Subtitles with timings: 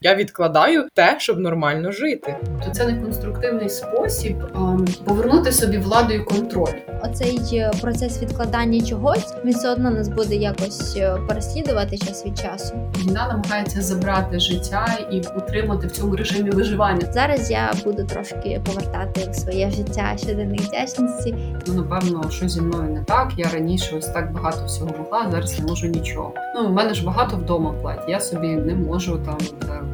[0.00, 2.36] Я відкладаю те, щоб нормально жити.
[2.64, 6.74] То це не конструктивний спосіб ем, повернути собі владу і контроль.
[7.02, 12.38] Оцей е, процес відкладання чогось він все одно нас буде якось е, переслідувати час від
[12.38, 12.74] часу.
[12.98, 17.12] Війна намагається забрати життя і утримати в цьому режимі виживання.
[17.12, 21.34] Зараз я буду трошки повертати в своє життя щоденних вдячності.
[21.66, 23.32] Ну напевно, що зі мною не так.
[23.36, 26.34] Я раніше ось так багато всього могла, зараз не можу нічого.
[26.54, 28.04] Ну у мене ж багато вдома плать.
[28.08, 29.38] Я собі не можу там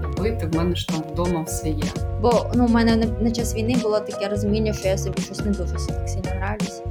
[0.05, 0.47] купити.
[0.47, 1.85] В мене ж там вдома все є.
[2.21, 5.45] Бо ну у мене на, на час війни було таке розуміння, що я собі щось
[5.45, 6.83] не дуже так сильно нравлюсь.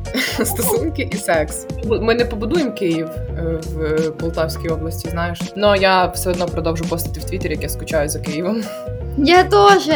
[0.50, 1.68] Стосунки і секс.
[1.86, 5.40] Ми не побудуємо Київ е, в Полтавській області, знаєш.
[5.56, 8.64] Ну я все одно продовжу постити в Твіттері, як я скучаю за Києвом.
[9.18, 9.90] Я теж!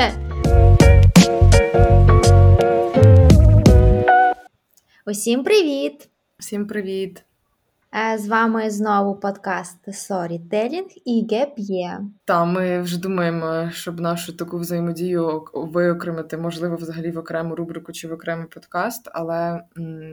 [5.05, 6.09] Усім привіт!
[6.40, 7.23] Всім привіт!
[8.13, 11.99] Е, З вами знову подкаст Storytelling і Gap Є.
[12.27, 18.07] Та ми вже думаємо, щоб нашу таку взаємодію виокремити, можливо, взагалі в окрему рубрику чи
[18.07, 19.62] в окремий подкаст, але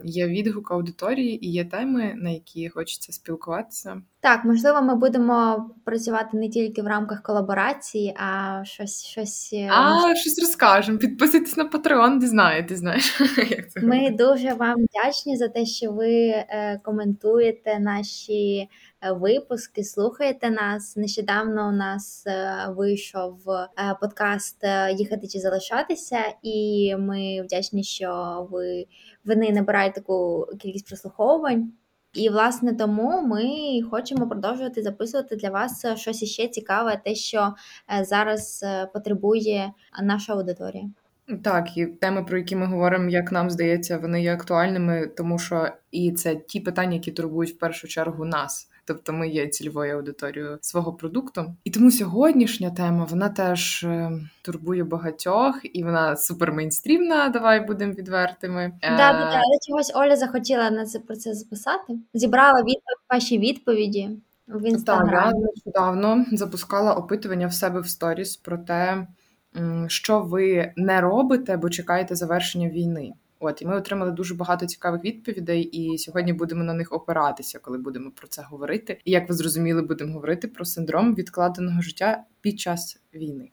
[0.05, 4.03] є відгук аудиторії і є теми, на які хочеться спілкуватися.
[4.21, 9.51] Так, можливо, ми будемо працювати не тільки в рамках колаборації, а щось щось.
[9.53, 10.99] е, А щось розкажемо.
[10.99, 16.11] Підписуйтесь на Patreon, дізнаєтесь, знаєш, як це Ми дуже вам вдячні за те, що ви
[16.29, 18.69] е, коментуєте наші
[19.13, 20.97] випуски, слухаєте нас.
[20.97, 23.69] Нещодавно у нас е, вийшов е,
[24.01, 28.87] подкаст е, Їхати чи залишатися, і ми вдячні, що ви
[29.25, 31.73] вони набирають таку кількість прослуховувань.
[32.15, 33.43] І власне тому ми
[33.91, 37.55] хочемо продовжувати записувати для вас щось іще цікаве, те, що
[38.03, 40.85] зараз потребує наша аудиторія.
[41.45, 45.69] Так, і теми, про які ми говоримо, як нам здається, вони є актуальними, тому що
[45.91, 48.69] і це ті питання, які турбують в першу чергу нас.
[48.87, 51.55] Тобто ми є цільовою аудиторією свого продукту.
[51.65, 57.29] І тому сьогоднішня тема вона теж е, турбує багатьох, і вона супер мейнстрімна.
[57.29, 58.73] Давай будемо відвертими.
[58.83, 59.27] Да, да, да.
[59.27, 61.99] Але чогось Оля захотіла на це про це записати.
[62.15, 64.11] Зібрала відповідь, ваші відповіді
[64.49, 69.07] в Так, я нещодавно запускала опитування в себе в сторіс про те,
[69.87, 73.13] що ви не робите, бо чекаєте завершення війни.
[73.45, 77.79] От і ми отримали дуже багато цікавих відповідей, і сьогодні будемо на них опиратися, коли
[77.79, 79.01] будемо про це говорити.
[79.05, 83.51] І як ви зрозуміли, будемо говорити про синдром відкладеного життя під час війни.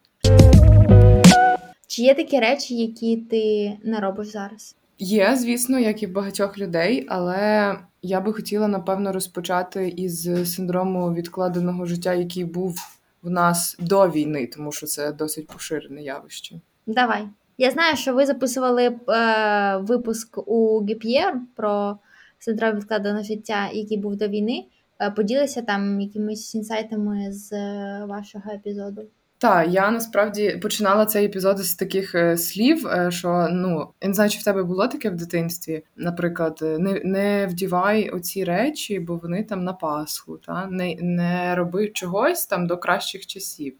[1.87, 4.75] Чи є такі речі, які ти не робиш зараз?
[4.99, 11.13] Є, звісно, як і в багатьох людей, але я би хотіла напевно розпочати із синдрому
[11.13, 12.75] відкладеного життя, який був
[13.21, 16.55] в нас до війни, тому що це досить поширене явище.
[16.87, 17.27] Давай.
[17.61, 21.97] Я знаю, що ви записували е, випуск у GPR про
[22.39, 24.65] синдром відкладеного життя, який був до війни.
[24.99, 29.01] Е, поділися там якимись інсайтами з е, вашого епізоду.
[29.37, 34.29] Так, я насправді починала цей епізод з таких е, слів, що ну я не знаю,
[34.29, 35.83] чи в тебе було таке в дитинстві.
[35.95, 41.87] Наприклад, не, не вдівай оці речі, бо вони там на Пасху, та не, не роби
[41.87, 43.73] чогось там до кращих часів.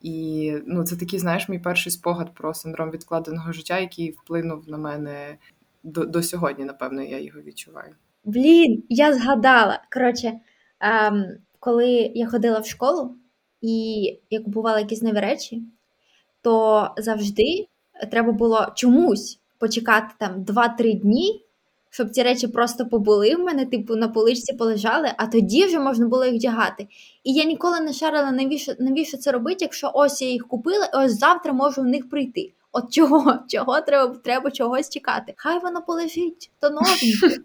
[0.00, 4.78] І ну, це такий, знаєш, мій перший спогад про синдром відкладеного життя, який вплинув на
[4.78, 5.36] мене
[5.82, 7.94] до, до сьогодні, напевно, я його відчуваю.
[8.24, 9.82] Блін, я згадала.
[9.92, 10.32] Коротше,
[10.80, 11.24] ем,
[11.58, 13.14] коли я ходила в школу
[13.60, 15.62] і я купувала якісь нові речі,
[16.42, 17.66] то завжди
[18.10, 21.44] треба було чомусь почекати там 2-3 дні,
[21.90, 26.06] щоб ці речі просто побули в мене, типу, на поличці полежали, а тоді вже можна
[26.06, 26.86] було їх вдягати.
[27.24, 30.96] І я ніколи не шарила, навіщо, навіщо це робити, якщо ось я їх купила, і
[30.96, 32.52] ось завтра можу в них прийти.
[32.72, 33.38] От чого?
[33.48, 35.34] Чого треба, треба чогось чекати?
[35.36, 37.28] Хай воно полежить, то новеньке.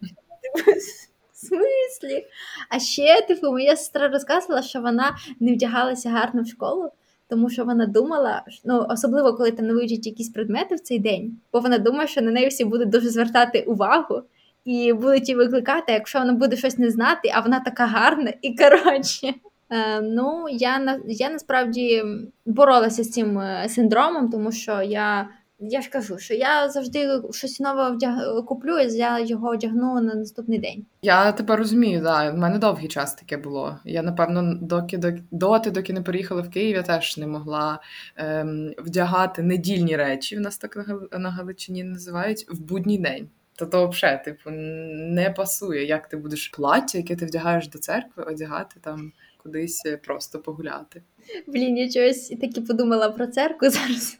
[1.34, 2.26] В смислі?
[2.70, 6.92] А ще, типу, моя сестра розказувала, що вона не вдягалася гарно в школу,
[7.35, 11.59] тому що вона думала, ну особливо коли там не якісь предмети в цей день, бо
[11.59, 14.22] вона думає, що на неї всі будуть дуже звертати увагу
[14.66, 18.56] і будуть її викликати, якщо вона буде щось не знати, а вона така гарна і
[18.56, 19.34] коротше.
[19.69, 22.03] Е, ну, я я насправді
[22.46, 25.28] боролася з цим е, синдромом, тому що я
[25.70, 28.46] я ж кажу, що я завжди щось нове вдяг...
[28.46, 30.85] куплю, і я його одягну на наступний день.
[31.02, 32.32] Я тебе розумію, да.
[32.32, 33.79] В мене довгий час таке було.
[33.85, 37.79] Я, напевно, доки доки, доти, доки не переїхала в Київ, я теж не могла
[38.16, 40.38] ем, вдягати недільні речі.
[40.38, 40.78] В нас так
[41.20, 43.29] на, Галичині називають в будній день.
[43.56, 48.23] То то взагалі, типу, не пасує, як ти будеш плаття, яке ти вдягаєш до церкви,
[48.23, 49.12] одягати там
[49.44, 51.02] кудись е, просто погуляти.
[51.47, 54.20] Блін, я чогось таки подумала про церкву зараз.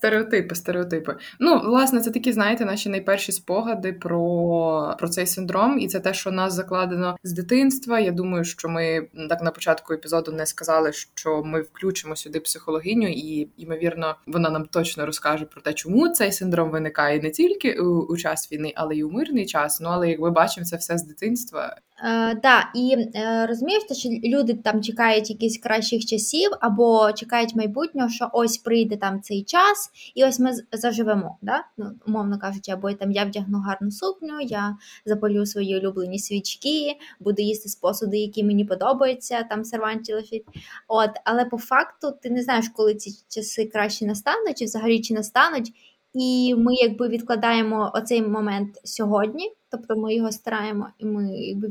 [0.00, 1.16] Стереотипи, стереотипи.
[1.40, 6.14] Ну, власне, це такі, знаєте, наші найперші спогади про про цей синдром, і це те,
[6.14, 8.00] що нас закладено з дитинства.
[8.00, 13.08] Я думаю, що ми так на початку епізоду не сказали, що ми включимо сюди психологиню,
[13.08, 18.00] і ймовірно, вона нам точно розкаже про те, чому цей синдром виникає не тільки у,
[18.00, 19.80] у час війни, але й у мирний час.
[19.80, 21.76] Ну але як ми бачимо, це все з дитинства.
[22.04, 28.08] Е, да, і е, розумієш, що люди там чекають якихось кращих часів, або чекають майбутнього,
[28.08, 31.38] що ось прийде там цей час, і ось ми заживемо.
[31.42, 31.64] Да?
[31.78, 34.76] Ну, Умовно кажучи, або там я вдягну гарну сукню, я
[35.06, 40.44] запалю свої улюблені свічки, буду їсти з посуди, які мені подобаються, там серванті лежить.
[40.88, 45.14] От, але по факту ти не знаєш, коли ці часи краще настануть, чи взагалі чи
[45.14, 45.72] настануть.
[46.14, 51.30] І ми якби відкладаємо оцей момент сьогодні, тобто ми його стараємо, і ми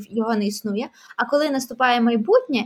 [0.10, 0.90] його не існує.
[1.18, 2.64] А коли наступає майбутнє,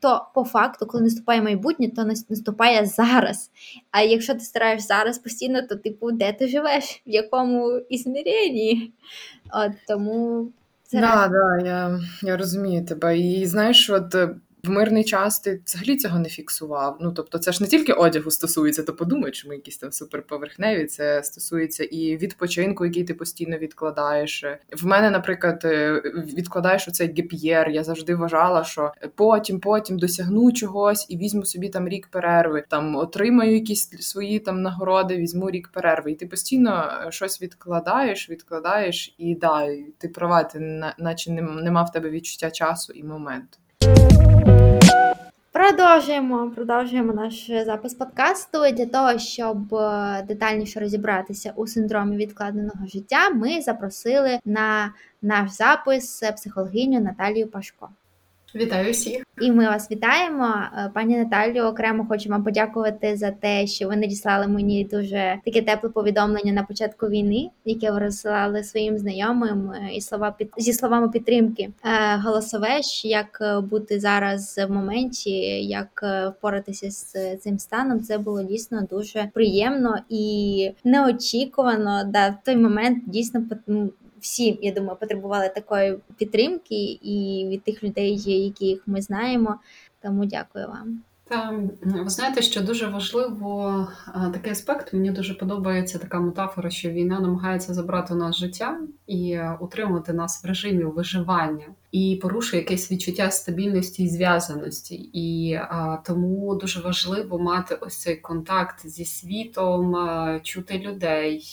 [0.00, 3.50] то по факту, коли наступає майбутнє, то наступає зараз.
[3.90, 8.92] А якщо ти стараєш зараз постійно, то типу, де ти живеш, в якому ізміренні?
[9.52, 10.48] От тому
[10.82, 13.18] це да, да, я я розумію тебе.
[13.18, 14.14] І знаєш, от
[14.64, 16.98] в мирний час ти взагалі цього не фіксував.
[17.00, 20.86] Ну тобто, це ж не тільки одягу стосується, то подумай, що ми якісь там суперповерхневі.
[20.86, 24.44] Це стосується і відпочинку, який ти постійно відкладаєш.
[24.72, 26.02] В мене, наприклад, е,
[26.36, 27.68] відкладаєш оцей геп'єр.
[27.68, 32.96] Я завжди вважала, що потім, потім досягну чогось і візьму собі там рік перерви, там
[32.96, 36.12] отримаю якісь свої там нагороди, візьму рік перерви.
[36.12, 39.66] І ти постійно е, щось відкладаєш, відкладаєш, і да,
[39.98, 40.58] ти права, ти
[40.98, 43.58] наче не мав в тебе відчуття часу і моменту.
[45.80, 48.58] Продовжуємо продовжуємо наш запис подкасту.
[48.72, 56.22] Для того, щоб е, детальніше розібратися у синдромі відкладеного життя, ми запросили на наш запис
[56.36, 57.88] психологиню Наталію Пашко.
[58.54, 59.22] Вітаю всіх!
[59.40, 60.54] І ми вас вітаємо.
[60.78, 65.62] Е, пані Наталію, окремо хочу вам подякувати за те, що ви надіслали мені дуже таке
[65.62, 70.72] тепле повідомлення на початку війни, яке ви розсилали своїм знайомим е, і слова під зі
[70.72, 71.70] словами підтримки.
[71.84, 75.30] Е, голосове як бути зараз в моменті,
[75.64, 76.04] як
[76.38, 78.00] впоратися з цим станом.
[78.00, 82.04] Це було дійсно дуже приємно і неочікувано.
[82.04, 83.42] Да, в той момент дійсно
[84.20, 89.56] всі, я думаю, потребували такої підтримки і від тих людей, яких ми знаємо.
[90.02, 91.02] Тому дякую вам.
[91.28, 93.88] Та ви знаєте, що дуже важливо
[94.32, 94.92] такий аспект.
[94.92, 100.44] Мені дуже подобається така метафора, що війна намагається забрати у нас життя і утримувати нас
[100.44, 104.94] в режимі виживання і порушує якесь відчуття стабільності і зв'язаності.
[105.12, 109.96] І а, тому дуже важливо мати ось цей контакт зі світом,
[110.42, 111.44] чути людей,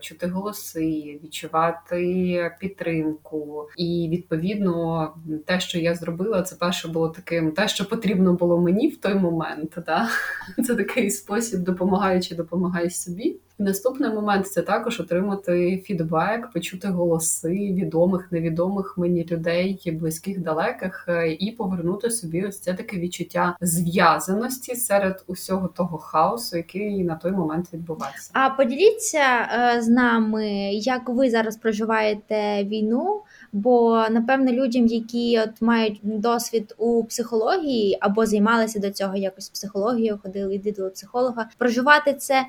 [0.00, 3.68] чути голоси, відчувати підтримку.
[3.76, 5.14] І відповідно,
[5.46, 9.14] те, що я зробила, це перше було таким, те, що потрібно було мені в той
[9.14, 9.78] момент.
[9.86, 10.08] Да?
[10.66, 13.36] Це такий спосіб, допомагаючи, допомагай собі.
[13.60, 21.32] Наступний момент це також отримати фідбек, почути голоси відомих, невідомих мені людей, близьких, далеких, е,
[21.32, 27.32] і повернути собі ось це таке відчуття зв'язаності серед усього того хаосу, який на той
[27.32, 28.30] момент відбувався.
[28.32, 33.22] А поділіться е, з нами, як ви зараз проживаєте війну?
[33.52, 40.18] Бо напевно людям, які от мають досвід у психології або займалися до цього якось психологією,
[40.22, 42.44] ходили йди до психолога, проживати це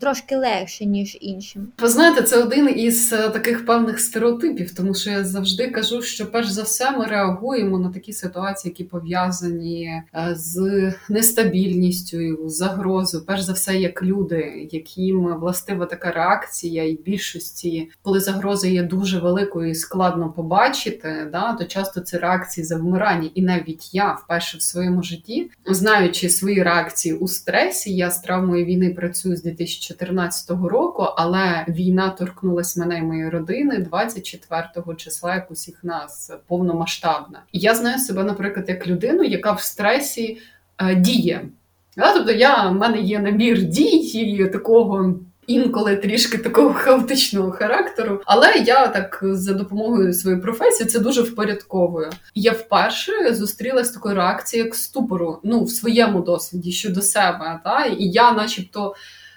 [0.00, 1.68] трошки легше, ніж іншим.
[1.78, 6.30] Ви знаєте, це один із е, таких певних стереотипів, тому що я завжди кажу, що
[6.30, 9.84] перш за все ми реагуємо на такі ситуації, які пов'язані
[10.14, 17.88] е, з нестабільністю, загрозою, перш за все, як люди, яким властива така реакція, і більшості,
[18.02, 23.30] коли загроза є дуже великою і складно побачити, да, то часто це реакції завмирання.
[23.34, 28.64] І навіть я вперше в своєму житті, знаючи свої реакції у стресі, я з травмою
[28.64, 35.34] війни працюю з 2000 2014 року, але війна торкнулася мене і моєї родини 24 числа,
[35.34, 37.42] як усіх нас повномасштабна.
[37.52, 40.38] І я знаю себе, наприклад, як людину, яка в стресі
[40.78, 41.48] е, діє.
[41.96, 42.14] Да?
[42.14, 45.14] Тобто, я в мене є набір дій такого.
[45.46, 52.10] Інколи трішки такого хаотичного характеру, але я так за допомогою своєї професії це дуже впорядковую.
[52.34, 57.60] Я вперше зустрілася з такою реакцією, як ступору, ну в своєму досвіді щодо себе.
[57.64, 58.94] Та і я, начебто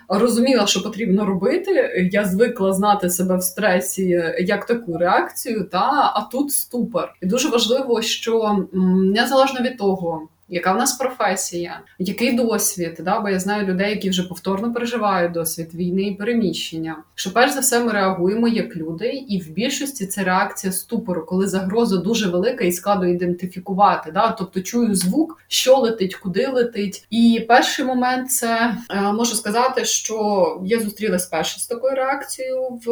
[0.07, 2.09] розуміла, що потрібно робити.
[2.11, 7.13] Я звикла знати себе в стресі як таку реакцію, та а тут ступор.
[7.21, 8.65] І дуже важливо, що
[9.13, 10.27] незалежно від того.
[10.49, 13.19] Яка в нас професія, який досвід, да?
[13.19, 16.97] бо я знаю людей, які вже повторно переживають досвід війни і переміщення.
[17.15, 21.47] Що перш за все ми реагуємо як люди, і в більшості це реакція ступору, коли
[21.47, 24.11] загроза дуже велика і складно ідентифікувати.
[24.11, 24.31] Да?
[24.31, 27.05] Тобто чую звук, що летить, куди летить.
[27.09, 32.89] І перший момент це е, можу сказати, що я зустрілась перше з такою реакцією в,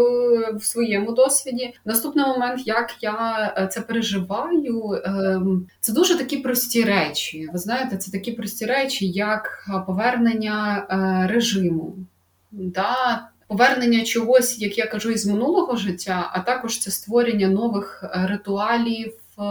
[0.58, 1.74] в своєму досвіді.
[1.86, 5.41] Наступний момент, як я е, це переживаю, е,
[5.79, 7.40] це дуже такі прості речі.
[7.53, 11.95] Ви знаєте, це такі прості речі, як повернення е, режиму,
[12.51, 18.27] да, повернення чогось, як я кажу, із минулого життя, а також це створення нових е,
[18.27, 19.13] ритуалів.
[19.39, 19.43] Е,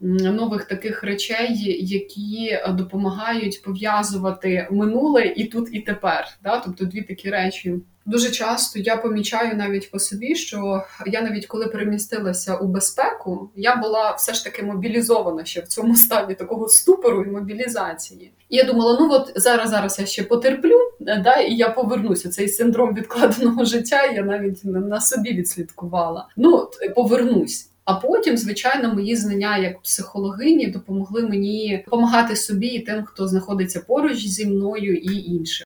[0.00, 6.28] нових таких речей, які допомагають пов'язувати минуле і тут, і тепер.
[6.42, 6.60] Да?
[6.60, 7.74] Тобто дві такі речі.
[8.06, 13.76] Дуже часто я помічаю навіть по собі, що я навіть коли перемістилася у безпеку, я
[13.76, 18.32] була все ж таки мобілізована ще в цьому стані такого ступору і мобілізації.
[18.48, 22.28] І я думала, ну от зараз зараз я ще потерплю, да, і я повернуся.
[22.28, 26.28] Цей синдром відкладеного життя я навіть на собі відслідкувала.
[26.36, 27.70] Ну повернусь.
[27.84, 33.80] А потім, звичайно, мої знання як психологині допомогли мені допомагати собі і тим, хто знаходиться
[33.80, 35.64] поруч зі мною і іншим.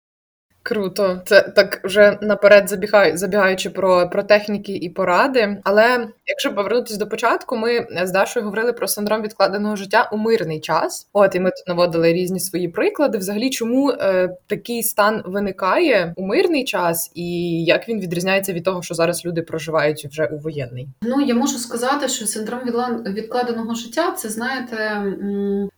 [0.69, 5.57] Круто, це так вже наперед забігаю, забігаючи про про техніки і поради.
[5.65, 10.61] Але якщо повернутися до початку, ми з Дашою говорили про синдром відкладеного життя у мирний
[10.61, 11.09] час.
[11.13, 13.19] От і ми тут наводили різні свої приклади.
[13.19, 18.83] Взагалі, чому е, такий стан виникає у мирний час, і як він відрізняється від того,
[18.83, 20.89] що зараз люди проживають вже у воєнний?
[21.03, 22.61] Ну я можу сказати, що синдром
[23.07, 25.03] відкладеного життя це знаєте,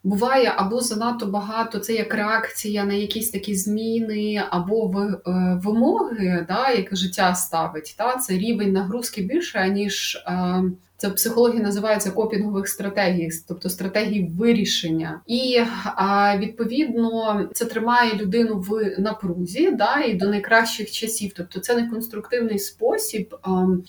[0.05, 1.79] буває або занадто багато.
[1.79, 8.17] Це як реакція на якісь такі зміни, або Е, вимоги, да, яке життя ставить, да,
[8.17, 10.63] це рівень нагрузки більше, ніж е,
[10.97, 15.21] це в психології називається копінгових стратегій, тобто стратегії вирішення.
[15.27, 15.61] І
[16.39, 21.33] відповідно це тримає людину в напрузі, да, і до найкращих часів.
[21.37, 23.35] Тобто це не конструктивний спосіб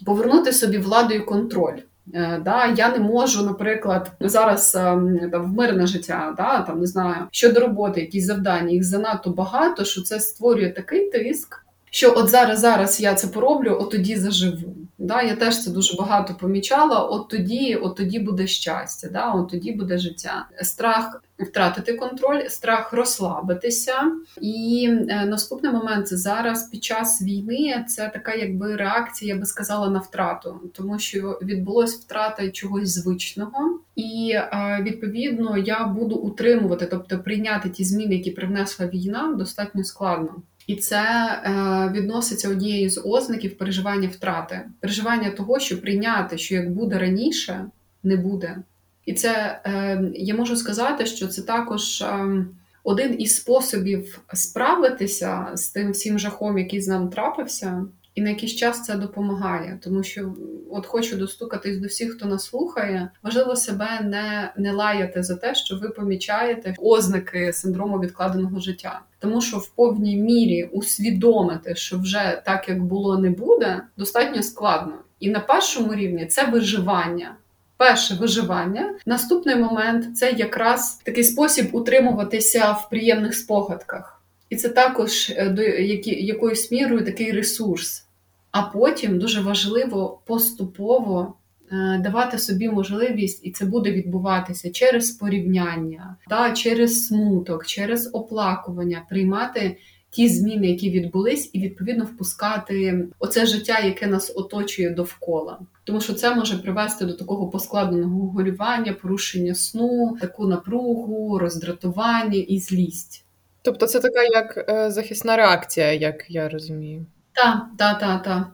[0.06, 1.78] повернути собі владу і контроль.
[2.14, 6.86] Е, да, Я не можу, наприклад, зараз ем, там, в мирне життя, да, там не
[6.86, 12.30] знаю, щодо роботи, якісь завдання, їх занадто багато, що це створює такий тиск, що от
[12.30, 14.76] зараз зараз я це пороблю, от тоді заживу.
[15.04, 17.00] Да, Я теж це дуже багато помічала.
[17.00, 20.46] От тоді, от тоді буде щастя, да, от тоді буде життя.
[20.62, 23.94] Страх втратити контроль, страх розслабитися.
[24.42, 29.46] І е, наступний момент це зараз під час війни це така, якби реакція, я би
[29.46, 36.86] сказала, на втрату, тому що відбулось втрата чогось звичного, і е, відповідно я буду утримувати,
[36.86, 40.36] тобто прийняти ті зміни, які привнесла війна, достатньо складно.
[40.68, 41.52] І це е,
[41.94, 47.66] відноситься однією з ознаків переживання втрати, переживання того, що прийняти, що як буде раніше,
[48.04, 48.58] не буде.
[49.06, 52.46] І це е, я можу сказати, що це також е,
[52.84, 57.86] один із способів справитися з тим всім жахом, який з нами трапився.
[58.16, 60.34] І на якийсь час це допомагає, тому що
[60.72, 63.12] от хочу достукатись до всіх, хто нас слухає.
[63.24, 69.42] Важливо себе не не лаяти за те, що ви помічаєте ознаки синдрому відкладеного життя, тому
[69.42, 74.94] що в повній мірі усвідомити, що вже так як було, не буде, достатньо складно.
[75.20, 77.36] І на першому рівні це виживання.
[77.78, 78.94] Перше виживання.
[79.06, 84.21] Наступний момент це якраз такий спосіб утримуватися в приємних спогадках.
[84.52, 88.06] І це також е, до якоюсь мірою такий ресурс.
[88.52, 91.34] А потім дуже важливо поступово
[91.72, 99.06] е, давати собі можливість, і це буде відбуватися через порівняння, та, через смуток, через оплакування,
[99.10, 99.78] приймати
[100.10, 105.60] ті зміни, які відбулись, і відповідно впускати оце життя, яке нас оточує довкола.
[105.84, 112.60] Тому що це може привести до такого поскладеного горювання, порушення сну, таку напругу, роздратування і
[112.60, 113.26] злість.
[113.62, 117.06] Тобто це така як е, захисна реакція, як я розумію.
[117.34, 118.48] Так, так, так, так.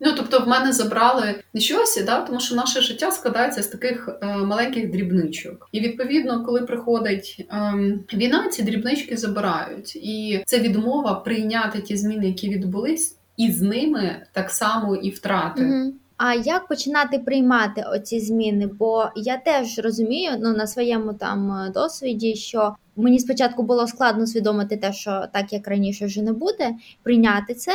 [0.00, 4.08] Ну, тобто, в мене забрали не щось, да, тому що наше життя складається з таких
[4.22, 5.68] е, маленьких дрібничок.
[5.72, 7.74] І відповідно, коли приходить е,
[8.14, 9.96] війна, ці дрібнички забирають.
[9.96, 15.64] І це відмова прийняти ті зміни, які відбулись, і з ними так само і втрати.
[15.64, 15.92] Угу.
[16.16, 18.66] А як починати приймати оці зміни?
[18.66, 24.76] Бо я теж розумію ну, на своєму там досвіді, що мені спочатку було складно усвідомити
[24.76, 27.72] те, що так як раніше вже не буде, прийняти це.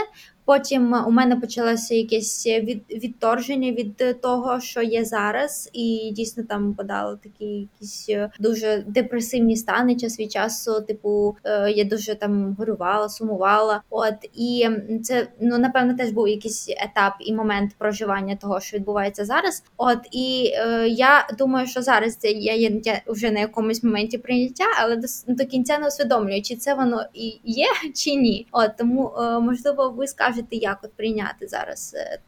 [0.50, 6.74] Потім у мене почалося якесь від, відторження від того, що є зараз, і дійсно там
[6.74, 8.10] подали такі якісь
[8.40, 10.82] дуже депресивні стани час від часу.
[10.82, 13.82] Типу, е, я дуже там горювала, сумувала.
[13.90, 14.68] От і
[15.04, 19.64] це ну напевно теж був якийсь етап і момент проживання того, що відбувається зараз.
[19.78, 24.66] От і е, я думаю, що зараз це я є вже на якомусь моменті прийняття,
[24.82, 28.48] але до, до кінця не усвідомлюю, чи це воно і є, чи ні.
[28.52, 32.20] От тому е, можливо, ви скажете як от прийняти зараз е,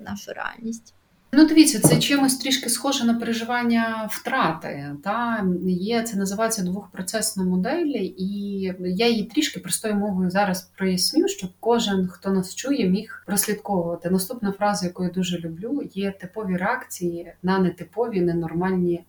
[0.00, 0.94] нашу реальність?
[1.32, 4.96] Ну, дивіться, це чимось трішки схоже на переживання втрати.
[5.04, 11.50] Та Є це називається двохпроцесна модель, і я її трішки простою мовою зараз проясню, щоб
[11.60, 14.10] кожен, хто нас чує, міг прослідковувати.
[14.10, 19.04] Наступна фраза, яку я дуже люблю, є типові реакції на нетипові ненормальні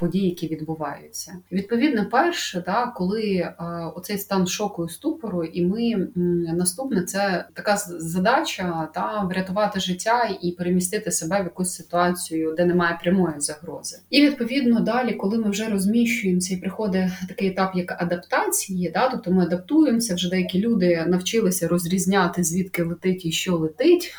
[0.00, 1.36] події, які відбуваються.
[1.52, 3.54] Відповідно, перше, да, коли
[3.94, 6.08] оцей стан шоку і ступору, і ми
[6.54, 12.98] наступне це така задача та врятувати життя і перемістити себе в якусь ситуацію, де немає
[13.02, 13.98] прямої загрози.
[14.10, 19.30] І відповідно далі, коли ми вже розміщуємося і приходить такий етап, як адаптації, да, тобто
[19.30, 24.14] ми адаптуємося, вже деякі люди навчилися розрізняти звідки летить і що летить.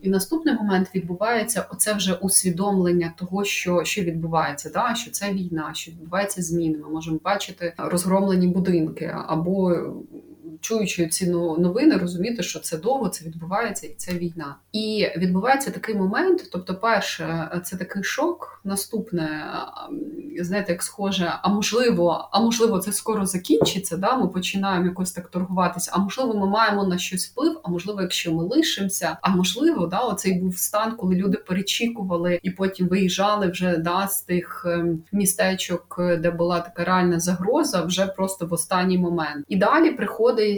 [0.00, 5.32] І наступний момент відбувається оце вже усвідомлення того, що, що відбувається відбувається, да, що це
[5.32, 6.78] війна, що відбувається зміни.
[6.78, 9.76] Ми можемо бачити розгромлені будинки або
[10.60, 11.26] чуючи ці
[11.58, 14.56] новини, розуміти, що це довго, це відбувається, і це війна.
[14.72, 16.48] І відбувається такий момент.
[16.52, 18.60] Тобто, перше, це такий шок.
[18.64, 19.44] Наступне,
[20.40, 23.96] знаєте, як схоже, а можливо, а можливо, це скоро закінчиться.
[23.96, 25.90] Да, Ми починаємо якось так торгуватися.
[25.94, 27.60] А можливо, ми маємо на щось вплив.
[27.62, 32.50] А можливо, якщо ми лишимося, а можливо, да, оцей був стан, коли люди перечікували і
[32.50, 38.46] потім виїжджали вже да, з тих ем, містечок, де була така реальна загроза, вже просто
[38.46, 39.44] в останній момент.
[39.48, 40.49] І далі приходить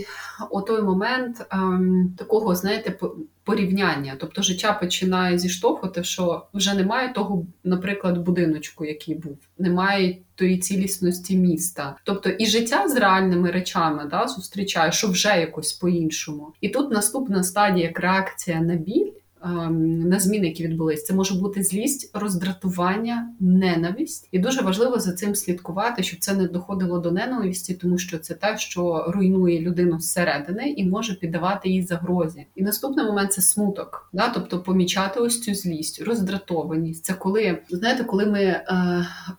[0.50, 2.98] отой момент ем, такого, знаєте,
[3.44, 4.16] порівняння.
[4.20, 11.36] Тобто життя починає зіштовхувати, що вже немає того, наприклад, будиночку, який був, немає тої цілісності
[11.36, 11.96] міста.
[12.04, 16.52] Тобто і життя з реальними речами да, зустрічає, що вже якось по-іншому.
[16.60, 19.10] І тут наступна стадія як реакція на біль.
[19.44, 21.04] Ем, на зміни, які відбулись.
[21.04, 26.48] Це може бути злість, роздратування, ненависть, і дуже важливо за цим слідкувати, щоб це не
[26.48, 31.82] доходило до ненависті, тому що це те, що руйнує людину зсередини і може піддавати їй
[31.82, 32.46] загрозі.
[32.54, 37.04] І наступний момент це смуток, да, тобто помічати ось цю злість, роздратованість.
[37.04, 38.64] Це коли знаєте, коли ми е,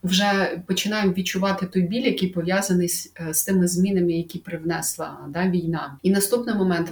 [0.04, 5.50] вже починаємо відчувати той біль, який пов'язаний з, е, з тими змінами, які привнесла да,
[5.50, 5.98] війна.
[6.04, 6.92] І наступний момент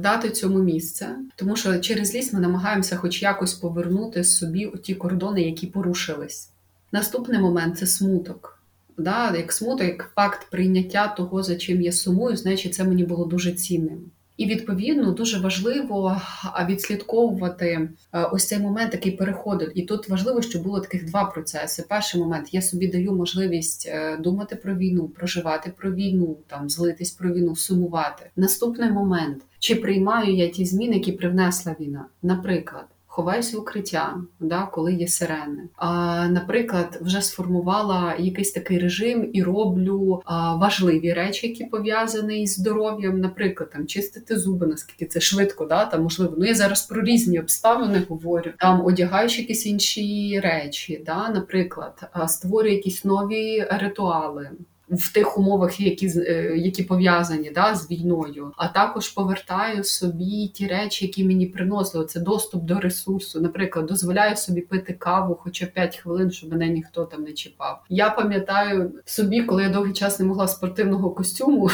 [0.00, 5.42] дати цьому місце, тому що через ліс ми намагаємося хоч якось повернути собі ті кордони,
[5.42, 6.48] які порушились.
[6.92, 8.58] Наступний момент це смуток.
[8.98, 13.24] Да, Як смуток, як факт прийняття того, за чим я сумую, значить це мені було
[13.24, 14.10] дуже цінним.
[14.42, 16.20] І відповідно дуже важливо
[16.68, 17.88] відслідковувати
[18.32, 19.72] ось цей момент, який переходить.
[19.74, 21.84] І тут важливо, щоб було таких два процеси.
[21.88, 27.10] Перший момент я собі даю можливість е, думати про війну, проживати про війну, там злитись
[27.10, 28.30] про війну, сумувати.
[28.36, 34.68] Наступний момент чи приймаю я ті зміни, які привнесла війна, наприклад ховаюсь в укриття, да,
[34.72, 35.68] коли є сирени.
[35.76, 42.54] А, Наприклад, вже сформувала якийсь такий режим і роблю а, важливі речі, які пов'язані із
[42.54, 46.34] здоров'ям, наприклад, там чистити зуби, наскільки це швидко, да, там можливо.
[46.38, 48.50] Ну я зараз про різні обставини говорю.
[48.58, 54.50] Там одягаючи якісь інші речі, да, наприклад, створюю якісь нові ритуали
[54.92, 60.66] в тих умовах, які е, які пов'язані да, з війною, а також повертаю собі ті
[60.66, 62.04] речі, які мені приносили.
[62.04, 63.40] Це доступ до ресурсу.
[63.40, 67.82] Наприклад, дозволяю собі пити каву, хоча 5 хвилин, щоб мене ніхто там не чіпав.
[67.88, 71.70] Я пам'ятаю собі, коли я довгий час не могла спортивного костюму,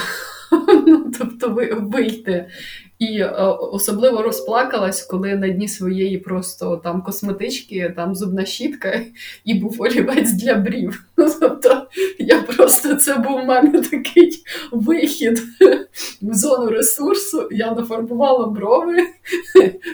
[0.87, 2.49] ну тобто вийти
[2.99, 3.29] і е,
[3.73, 9.01] особливо розплакалась, коли на дні своєї просто там косметички, там зубна щітка
[9.45, 11.08] і був олівець для брів.
[11.41, 11.87] Тобто
[12.19, 15.43] я просто це був у мене такий вихід
[16.23, 17.49] в зону ресурсу.
[17.51, 18.97] Я нафарбувала брови,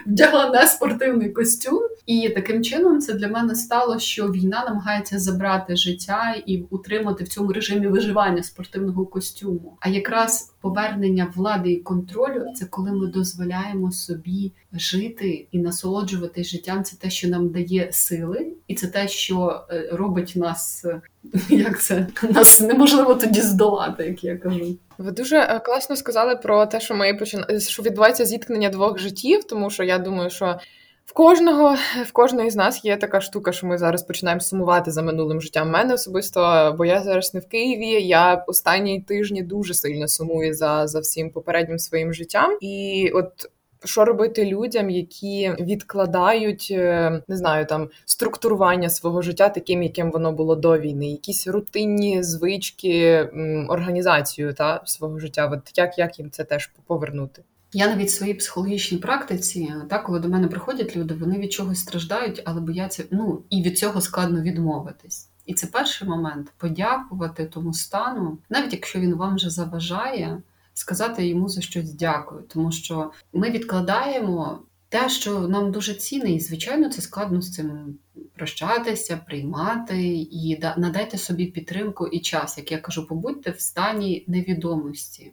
[0.06, 6.34] вдягла неспортивний костюм, і таким чином це для мене стало, що війна намагається забрати життя
[6.46, 9.76] і утримати в цьому режимі виживання спортивного костюму.
[9.80, 16.84] А якраз повернення влади і контролю це коли ми дозволяємо собі жити і насолоджувати життям.
[16.84, 21.00] Це те, що нам дає сили, і це те, що е, робить нас, е,
[21.48, 24.76] як це нас неможливо тоді здолати, як я кажу.
[24.98, 27.60] Ви дуже е, класно сказали про те, що ми почина...
[27.60, 30.58] що відбувається зіткнення двох життів, тому що я думаю, що
[31.06, 35.02] В кожного в кожної з нас є така штука, що ми зараз починаємо сумувати за
[35.02, 35.70] минулим життям.
[35.70, 38.06] Мене особисто, бо я зараз не в Києві.
[38.06, 42.58] Я останні тижні дуже сильно сумую за за всім попереднім своїм життям.
[42.60, 43.50] І от
[43.84, 50.32] що робити людям, які відкладають е, не знаю там структурування свого життя, таким, яким воно
[50.32, 53.20] було до війни, якісь рутинні звички,
[53.68, 55.50] організацію та свого життя.
[55.52, 57.42] От як, як їм це теж повернути?
[57.76, 61.78] Я навіть в своїй психологічній практиці, так, коли до мене приходять люди, вони від чогось
[61.78, 65.28] страждають, але бояться, ну і від цього складно відмовитись.
[65.46, 70.42] І це перший момент подякувати тому стану, навіть якщо він вам вже заважає,
[70.74, 76.40] сказати йому за щось дякую, тому що ми відкладаємо те, що нам дуже цінне, і
[76.40, 77.98] звичайно, це складно з цим
[78.34, 82.58] прощатися, приймати і надайте собі підтримку і час.
[82.58, 85.32] Як я кажу, побудьте в стані невідомості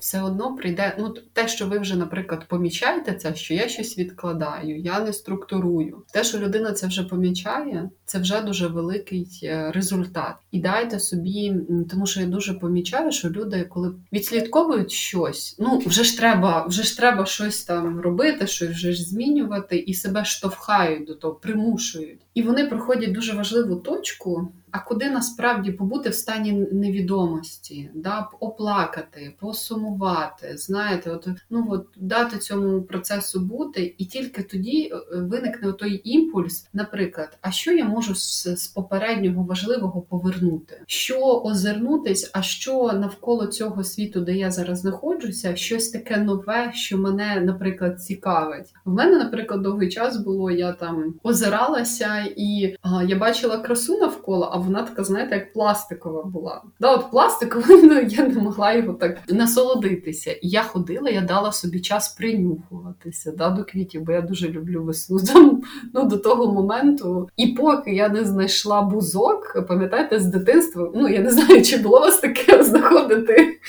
[0.00, 0.96] все одно прийде.
[0.98, 6.02] Ну, те, що ви вже, наприклад, помічаєте це, що я щось відкладаю, я не структурую.
[6.12, 10.34] Те, що людина це вже помічає, це вже дуже великий е, результат.
[10.50, 11.54] І дайте собі,
[11.90, 16.82] тому що я дуже помічаю, що люди, коли відслідковують щось, ну вже ж треба, вже
[16.82, 22.20] ж треба щось там робити, щось вже ж змінювати, і себе штовхають до того, примушують.
[22.34, 24.48] І вони проходять дуже важливу точку.
[24.72, 32.38] А куди насправді побути в стані невідомості, да, оплакати, посумувати, знаєте, от ну от дати
[32.38, 38.14] цьому процесу бути, і тільки тоді е, виникне той імпульс, наприклад, а що я можу
[38.14, 40.82] з, з попереднього важливого повернути?
[40.86, 46.98] Що озирнутись, а що навколо цього світу, де я зараз знаходжуся, щось таке нове, що
[46.98, 48.74] мене, наприклад, цікавить.
[48.84, 54.44] В мене, наприклад, довгий час було, я там озиралася і а, я бачила красу навколо
[54.60, 56.62] вона така, знаєте, як пластикова була.
[56.80, 60.32] Да, от пластикова, ну я не могла його так насолодитися.
[60.32, 64.82] І я ходила, я дала собі час принюхуватися да, до квітів, бо я дуже люблю
[64.82, 65.20] весну.
[65.32, 65.62] Там,
[65.94, 67.28] ну, До того моменту.
[67.36, 71.98] І поки я не знайшла бузок, пам'ятаєте, з дитинства, ну я не знаю, чи було
[71.98, 73.60] у вас таке знаходити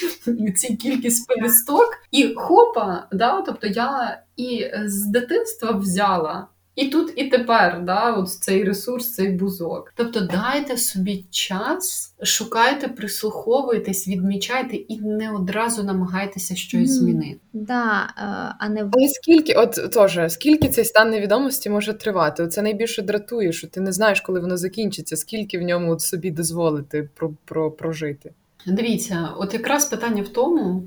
[0.55, 1.87] ці кількість пелісток.
[2.11, 6.47] І хопа, да, тобто я і з дитинства взяла.
[6.75, 9.93] І тут, і тепер, да, от цей ресурс, цей бузок.
[9.95, 16.93] Тобто дайте собі час, шукайте, прислуховуйтесь, відмічайте і не одразу намагайтеся щось mm.
[16.93, 17.39] змінити.
[17.53, 22.47] Да, е, а не Але скільки, от теж, скільки цей стан невідомості може тривати?
[22.47, 26.31] Це найбільше дратує, що ти не знаєш, коли воно закінчиться, скільки в ньому от собі
[26.31, 28.31] дозволити про, про, прожити.
[28.67, 30.83] Дивіться, от якраз питання в тому,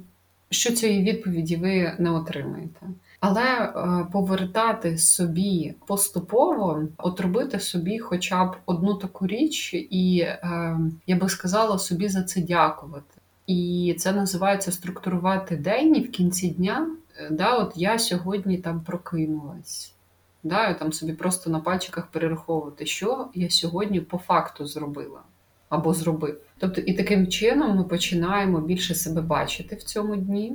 [0.51, 2.81] що цієї відповіді ви не отримаєте.
[3.26, 10.78] Але е, повертати собі поступово, от робити собі хоча б одну таку річ, і е,
[11.06, 13.20] я би сказала собі за це дякувати.
[13.46, 16.90] І це називається структурувати день і в кінці дня.
[17.18, 19.94] Е, да, От я сьогодні там прокинулась.
[20.42, 25.20] Да, там собі просто на пальчиках перераховувати, що я сьогодні по факту зробила
[25.68, 26.40] або зробив.
[26.59, 30.53] Тобто, і таким чином ми починаємо більше себе бачити в цьому дні.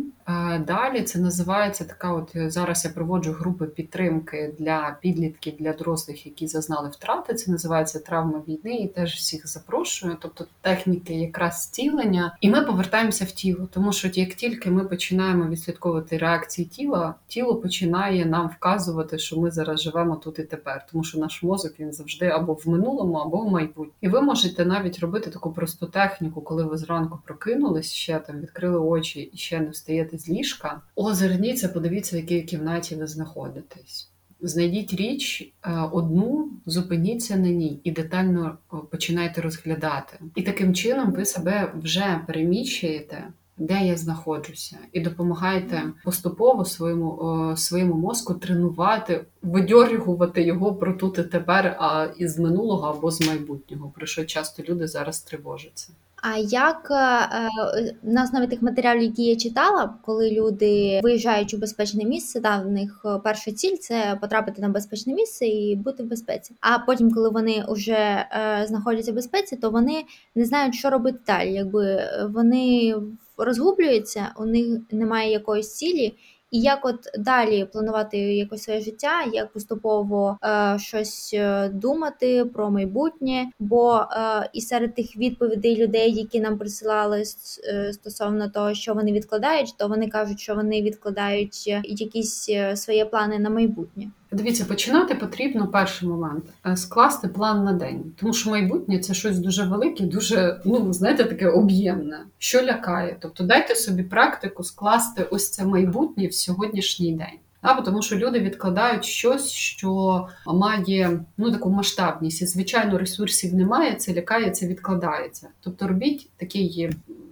[0.68, 2.14] Далі це називається така.
[2.14, 7.34] От е, зараз я проводжу групи підтримки для підлітків, для дорослих, які зазнали втрати.
[7.34, 10.18] Це називається травма війни, і теж всіх запрошую.
[10.22, 15.48] Тобто техніки якраз зцілення, і ми повертаємося в тіло, тому що як тільки ми починаємо
[15.48, 21.04] відслідковувати реакції тіла, тіло починає нам вказувати, що ми зараз живемо тут і тепер, тому
[21.04, 23.92] що наш мозок він завжди або в минулому, або в майбутньому.
[24.02, 28.80] І ви можете навіть робити таку просту техніку, коли ви зранку прокинулись, ще там відкрили
[28.80, 30.82] очі і ще не встаєте з ліжка.
[30.96, 34.10] Озирніться, подивіться, в якій кімнаті ви знаходитесь.
[34.42, 38.58] Знайдіть річ е, одну, зупиніться на ній і детально
[38.92, 40.20] починайте розглядати.
[40.36, 43.28] І таким чином ви себе вже переміщуєте,
[43.60, 51.24] де я знаходжуся, і допомагаєте поступово своєму своєму мозку тренувати, видьоргувати його про тут і
[51.24, 55.94] тепер, а із минулого або з майбутнього, про що часто люди зараз тривожаться.
[56.22, 61.54] А як е, е, у нас навіть тих матеріалів, які я читала, коли люди виїжджають
[61.54, 65.76] у безпечне місце, да, в них е, перша ціль це потрапити на безпечне місце і
[65.76, 66.54] бути в безпеці.
[66.62, 68.26] А потім, коли вони вже
[68.68, 70.04] знаходяться в безпеці, то вони
[70.36, 71.54] не знають, що робити далі.
[71.54, 72.96] Якби вони
[73.40, 76.14] розгублюються, у них немає якоїсь цілі.
[76.52, 82.72] І як от далі планувати якось своє життя, як поступово е, щось е, думати про
[82.72, 83.52] майбутнє?
[83.60, 87.24] Бо е, і серед тих відповідей людей, які нам присилали
[87.68, 93.06] е, стосовно того, що вони відкладають, то вони кажуть, що вони відкладають е, якісь свої
[93.06, 94.12] плани на майбутнє.
[94.32, 99.40] Дивіться, починати потрібно перший момент е, скласти план на день, тому що майбутнє це щось
[99.40, 103.18] дуже велике, дуже ну знаєте, таке об'ємне, що лякає.
[103.20, 107.40] Тобто дайте собі практику скласти ось це майбутнє в сьогоднішній день.
[107.62, 113.96] А, тому що люди відкладають щось, що має ну таку масштабність, і звичайно ресурсів немає.
[113.96, 115.48] Це лякає, це відкладається.
[115.62, 116.90] Тобто робіть такий,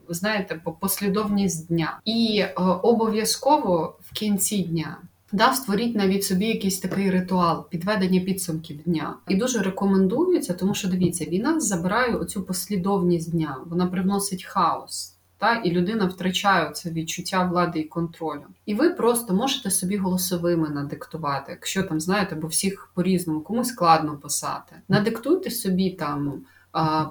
[0.09, 4.97] знаєте, послідовність дня, і е, обов'язково в кінці дня.
[5.31, 9.15] Да, створіть навіть собі якийсь такий ритуал підведення підсумків дня.
[9.27, 15.13] І дуже рекомендується, тому що дивіться, війна забирає оцю послідовність дня, вона привносить хаос.
[15.37, 18.45] Та і людина втрачає це відчуття влади і контролю.
[18.65, 24.17] І ви просто можете собі голосовими надиктувати, якщо там знаєте, бо всіх по-різному комусь складно
[24.17, 24.75] писати.
[24.89, 26.41] Надиктуйте собі там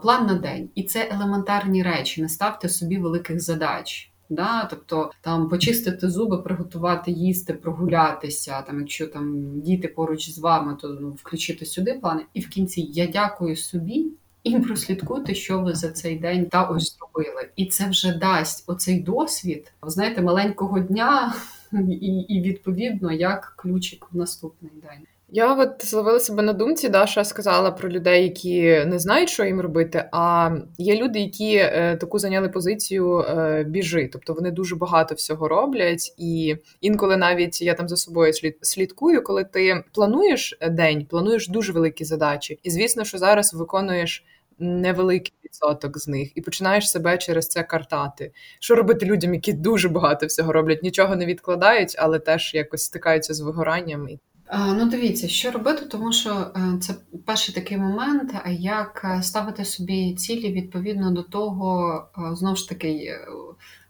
[0.02, 2.22] план на день, і це елементарні речі.
[2.22, 4.11] Не ставте собі великих задач.
[4.28, 8.62] Да, тобто там почистити зуби, приготувати їсти, прогулятися.
[8.62, 12.22] Там, якщо там діти поруч з вами, то ну, включити сюди плани.
[12.34, 14.06] І в кінці я дякую собі
[14.46, 17.48] і прослідкуйте, що ви за цей день та ось зробили.
[17.56, 21.34] І це вже дасть оцей досвід, знаєте, маленького дня,
[21.72, 25.06] і, і відповідно як ключик в наступний день.
[25.28, 29.60] Я от зловила себе на думці, Даша сказала про людей, які не знають, що їм
[29.60, 30.08] робити.
[30.12, 35.48] А є люди, які е, таку зайняли позицію е, біжи, тобто вони дуже багато всього
[35.48, 41.48] роблять, і інколи навіть я там за собою слід, слідкую, коли ти плануєш день, плануєш
[41.48, 44.24] дуже великі задачі, і звісно, що зараз виконуєш
[44.58, 48.32] невеликий відсоток з них, і починаєш себе через це картати.
[48.60, 53.34] Що робити людям, які дуже багато всього роблять, нічого не відкладають, але теж якось стикаються
[53.34, 54.08] з вигоранням.
[54.52, 60.14] Ну, дивіться, що робити, тому що е, це перший такий момент, як е, ставити собі
[60.14, 63.18] цілі відповідно до того, е, знову ж таки,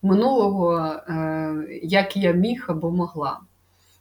[0.02, 0.96] минулого,
[1.82, 3.40] як я міг або могла.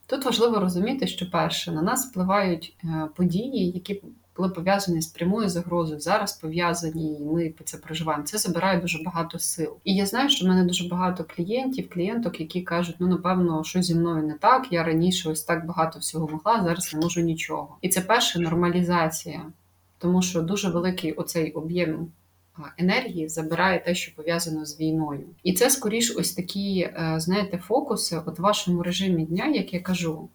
[0.06, 2.76] Тут важливо розуміти, що перше на нас впливають
[3.16, 4.02] події, які
[4.36, 8.24] були пов'язані з прямою загрозою, зараз пов'язані, і ми це проживаємо.
[8.24, 9.76] Це забирає дуже багато сил.
[9.84, 13.82] І я знаю, що в мене дуже багато клієнтів, клієнток, які кажуть, ну напевно, що
[13.82, 14.66] зі мною не так.
[14.70, 17.76] Я раніше ось так багато всього могла, зараз не можу нічого.
[17.80, 19.42] І це перша нормалізація,
[19.98, 22.08] тому що дуже великий оцей об'єм.
[22.78, 28.20] Енергії забирає те, що пов'язано з війною, і це скоріш ось такі, е, знаєте, фокуси
[28.26, 30.28] от в вашому режимі дня, як я кажу,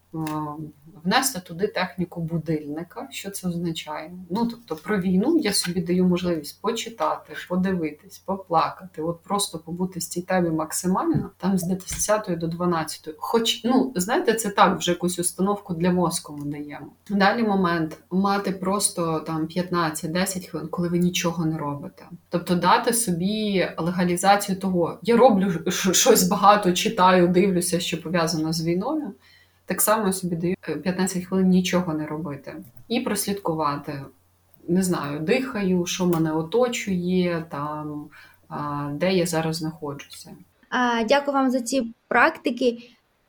[1.04, 3.08] внести туди техніку будильника.
[3.12, 4.12] Що це означає?
[4.30, 10.08] Ну тобто про війну я собі даю можливість почитати, подивитись, поплакати, от просто побути з
[10.08, 13.16] цій темі максимально, там з 10 до 12.
[13.18, 16.88] Хоч, ну знаєте, це так, вже якусь установку для мозку ми даємо.
[17.10, 22.06] Далі момент мати просто там 15-10 хвилин, коли ви нічого не робите.
[22.30, 29.14] Тобто дати собі легалізацію того, я роблю щось багато, читаю, дивлюся, що пов'язано з війною.
[29.66, 32.56] Так само собі даю 15 е, хвилин нічого не робити
[32.88, 34.02] і прослідкувати.
[34.68, 38.10] Не знаю, дихаю, що мене оточує, там
[38.92, 40.32] де я зараз знаходжуся.
[41.10, 42.78] Дякую вам за ці практики.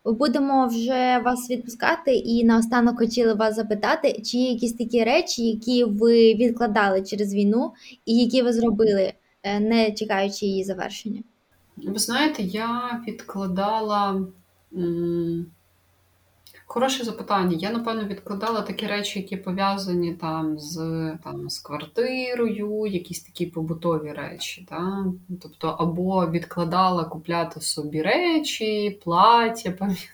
[0.05, 5.85] Будемо вже вас відпускати, і наостанок хотіли вас запитати, чи є якісь такі речі, які
[5.85, 7.73] ви відкладали через війну,
[8.07, 11.23] і які ви зробили, е, не чекаючи її завершення?
[11.77, 14.27] Ви знаєте, я відкладала.
[16.73, 17.57] Хороше запитання.
[17.61, 20.77] Я, напевно, відкладала такі речі, які пов'язані там з
[21.25, 24.67] там, з квартирою, якісь такі побутові речі.
[24.71, 25.05] Да?
[25.43, 30.09] Тобто, або відкладала купляти собі речі, плаття, пам'ятаю.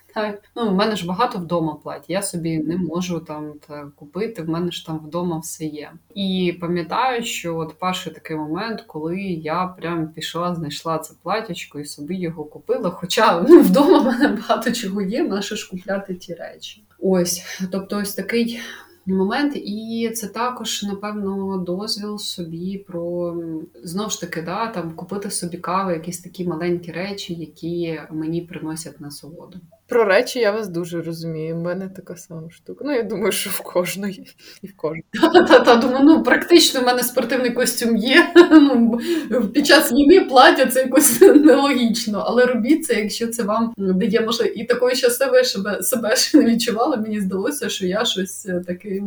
[0.57, 2.05] Ну, в мене ж багато вдома плать.
[2.09, 4.43] Я собі не можу там та, купити.
[4.43, 5.91] В мене ж там вдома все є.
[6.15, 11.85] І пам'ятаю, що от перший такий момент, коли я прям пішла, знайшла це платячко і
[11.85, 12.91] собі його купила.
[12.91, 16.85] Хоча ну, вдома в мене багато чого є, наше ж купляти ті речі.
[16.99, 18.61] Ось, тобто, ось такий
[19.07, 23.37] момент, і це також, напевно, дозвіл собі про
[23.83, 29.01] знову ж таки, да, там купити собі кави, якісь такі маленькі речі, які мені приносять
[29.01, 29.59] насолоду.
[29.89, 31.57] Про речі я вас дуже розумію.
[31.57, 32.85] У мене така сама штука.
[32.87, 34.27] Ну, я думаю, що в кожної
[34.63, 35.05] і в кожної.
[35.49, 38.33] Та-та, думаю, ну практично в мене спортивний костюм є.
[39.31, 44.21] Ну, Під час війни плаття це якось нелогічно, але робіть це, якщо це вам дає
[44.21, 44.57] можливість.
[44.57, 46.97] І такої щасливої себе себе ще не відчувала.
[46.97, 49.03] Мені здалося, що я щось е, таке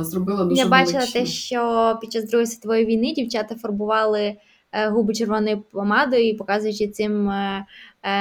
[0.00, 4.36] зробила дуже Я бачила те, що під час Другої світової війни дівчата фарбували
[4.72, 7.64] е, губи червоною помадою, показуючи цим е,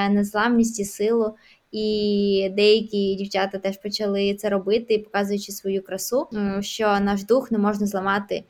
[0.09, 1.35] незламність і силу.
[1.71, 6.27] І деякі дівчата теж почали це робити, показуючи свою красу,
[6.61, 8.43] що наш дух не можна зламати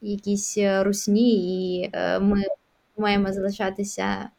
[0.00, 2.42] якісь русні, і ми
[2.96, 4.30] маємо залишатися е,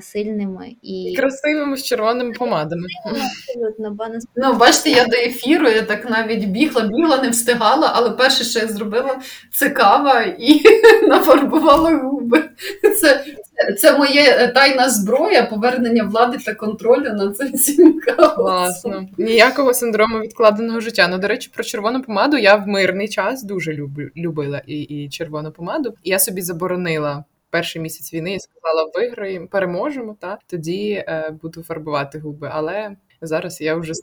[0.00, 2.86] сильними і І красивими з червоними помадами.
[3.06, 7.92] абсолютно, бо нас Ну, бачите, я до ефіру, я так навіть бігла, бігла, не встигала,
[7.94, 9.20] але перше, що я зробила,
[9.52, 10.60] це кава і
[11.08, 12.44] нафарбувала губи.
[12.82, 13.24] Це,
[13.56, 18.00] це, це моє тайна зброя, повернення влади та контролю над цим всім.
[18.36, 19.06] Класно.
[19.18, 21.08] Ніякого синдрому відкладеного життя.
[21.08, 25.08] Ну, до речі, про червону помаду я в мирний час дуже люблю, любила і, і
[25.08, 25.94] червону помаду.
[26.02, 27.24] І я собі заборонила.
[27.52, 32.50] Перший місяць війни і сказала, виграємо, переможемо, та тоді е, буду фарбувати губи.
[32.52, 34.02] Але зараз я вже з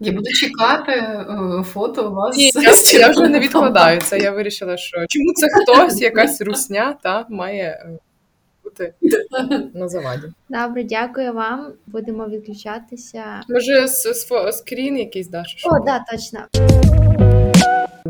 [0.00, 2.36] Я буду чекати е, фото у вас.
[2.36, 4.18] Ні, я, я вже не відкладаю це.
[4.18, 7.98] Я вирішила, що чому це хтось, якась русня, та має е,
[8.64, 8.92] бути
[9.74, 10.22] на заваді.
[10.48, 11.72] добре, дякую вам.
[11.86, 13.24] Будемо відключатися.
[13.48, 13.88] Може,
[14.52, 15.64] скрін якийсь даш?
[15.64, 16.40] О, да, точно.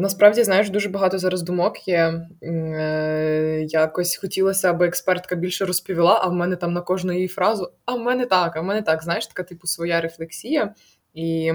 [0.01, 2.29] Насправді, знаєш, дуже багато зараз думок є.
[2.43, 7.73] Е, якось хотілося, аби експертка більше розповіла, а в мене там на кожну її фразу,
[7.85, 9.03] а в мене так, а в мене так.
[9.03, 10.75] Знаєш, така типу своя рефлексія.
[11.15, 11.53] І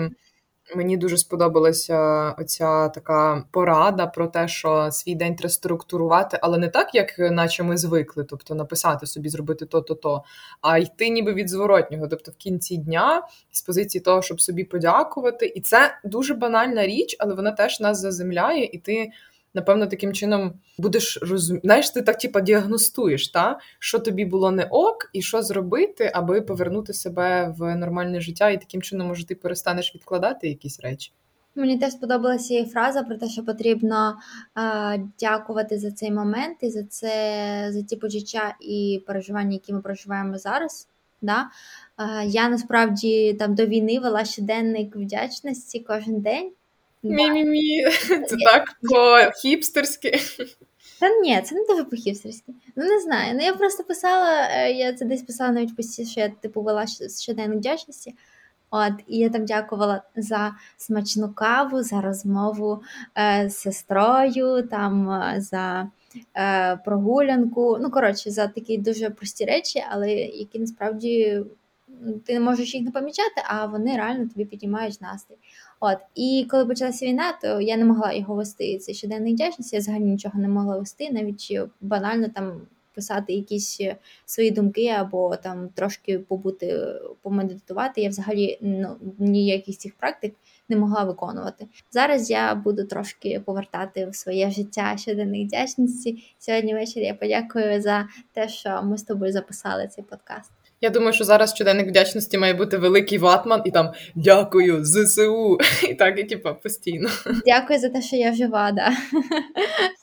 [0.75, 6.69] мені дуже сподобалася оця така порада про те, що свій день треба структурувати, але не
[6.69, 10.23] так, як наче ми звикли, тобто написати собі, зробити то-то, то,
[10.61, 13.21] а йти ніби від зворотнього, тобто в кінці дня
[13.51, 15.45] з позиції того, щоб собі подякувати.
[15.45, 19.11] І це дуже банальна річ, але вона теж нас заземляє, і ти.
[19.53, 21.59] Напевно, таким чином будеш розум...
[21.63, 23.59] Знаєш, ти так типа діагностуєш, та?
[23.79, 28.59] що тобі було не ок, і що зробити, аби повернути себе в нормальне життя, і
[28.59, 31.11] таким чином, може, ти перестанеш відкладати якісь речі.
[31.55, 34.17] Мені теж сподобалася її фраза про те, що потрібно
[34.57, 39.81] е, дякувати за цей момент і за це за ті почуття і переживання, які ми
[39.81, 40.87] проживаємо зараз.
[41.21, 41.49] Да?
[41.99, 46.51] Е, я насправді там до війни вела щоденник вдячності кожен день.
[47.03, 47.89] Мі-мі-мі,
[48.27, 50.19] це так по-хіпстерськи.
[50.99, 52.53] Та ні, це не дуже по-хіпстерськи.
[52.75, 53.33] Ну не знаю.
[53.35, 56.61] Ну я просто писала, е, я це десь писала навіть в пості, що я типу
[56.61, 56.85] вела
[57.19, 58.13] щоденник вдячності.
[58.75, 62.83] От, і я там дякувала за смачну каву, за розмову
[63.17, 65.87] е, з сестрою, там е, за
[66.37, 67.77] е, прогулянку.
[67.81, 71.43] Ну, коротше, за такі дуже прості речі, але які насправді
[72.25, 75.35] ти не можеш їх не помічати, а вони реально тобі піднімають настрій.
[75.85, 78.77] От, і коли почалася війна, то я не могла його вести.
[78.77, 82.61] Цей щоденний вдячність, я взагалі нічого не могла вести, навіть е, банально там
[82.93, 88.01] писати якісь е, свої думки або там трошки побути, е, помедитувати.
[88.01, 90.35] Я взагалі ну, ніяких цих практик
[90.69, 91.67] не могла виконувати.
[91.91, 96.23] Зараз я буду трошки повертати в своє життя щоденної вдячності.
[96.39, 100.51] Сьогодні ввечері я подякую за те, що ми з тобою записали цей подкаст.
[100.83, 105.57] Я думаю, що зараз щоденник вдячності має бути великий ватман і там дякую, ЗСУ.
[105.89, 107.09] І так, і типа постійно.
[107.45, 108.91] Дякую за те, що я жива, да.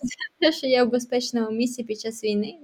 [0.03, 2.55] за те, що я в безпечному місці під час війни.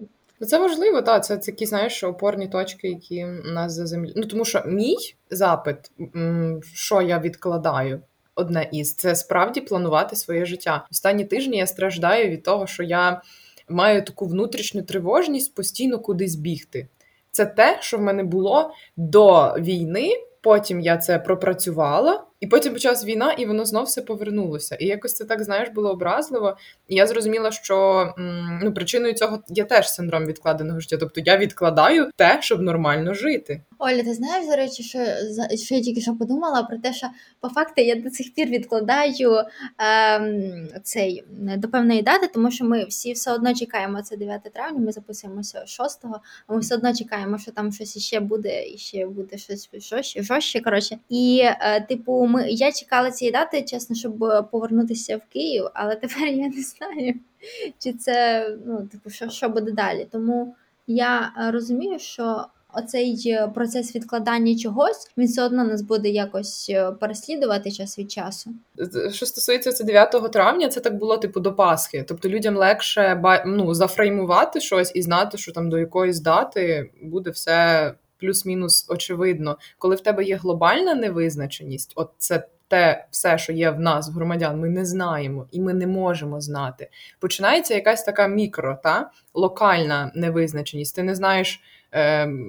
[0.41, 1.25] Ну, Це важливо, так.
[1.25, 4.17] Це такі, знаєш, опорні точки, які нас заземлюють.
[4.17, 4.97] Ну тому що мій
[5.31, 5.77] запит,
[6.75, 8.01] що я відкладаю.
[8.35, 10.87] Одне із це справді планувати своє життя.
[10.93, 13.23] Останні тижні я страждаю від того, що я
[13.69, 16.89] маю таку внутрішню тривожність постійно кудись бігти.
[17.37, 20.13] Це те, що в мене було до війни.
[20.41, 24.77] Потім я це пропрацювала, і потім почалась війна, і воно знов все повернулося.
[24.81, 26.57] І якось це так знаєш було образливо.
[26.89, 28.09] І я зрозуміла, що
[28.63, 30.97] ну причиною цього є теж синдром відкладеного життя.
[30.97, 33.61] Тобто я відкладаю те, щоб нормально жити.
[33.79, 34.99] Оля, ти знаєш, до речі, що,
[35.57, 37.07] що я тільки що подумала про те, що
[37.41, 39.43] по факту я до цих пір відкладаю
[39.79, 44.43] ем, цей е, до певної дати, тому що ми всі все одно чекаємо це 9
[44.43, 48.79] травня, ми записуємося 6-го, а ми все одно чекаємо, що там щось іще буде, і
[48.79, 50.99] ще буде щось жорстче, жорстче коротше.
[51.09, 54.19] І, е, типу, ми, я чекала цієї дати, чесно, щоб
[54.53, 57.15] повернутися в Київ, але тепер я не знаю,
[57.79, 60.07] чи це ну, типу, що, що буде далі.
[60.11, 60.55] Тому
[60.87, 66.67] я е, розумію, що оцей е, процес відкладання чогось він все одно нас буде якось
[66.71, 68.51] е, переслідувати час від часу.
[69.11, 72.05] Що стосується це 9 травня, це так було типу до Пасхи.
[72.09, 77.95] Тобто людям легше ну, зафреймувати щось і знати, що там до якоїсь дати буде все
[78.21, 79.59] плюс-мінус очевидно.
[79.79, 84.61] Коли в тебе є глобальна невизначеність, от це те все, що є в нас, громадян,
[84.61, 86.89] ми не знаємо і ми не можемо знати.
[87.21, 90.97] Починається якась така мікро, та локальна невизначеність.
[90.97, 91.61] Ти не знаєш,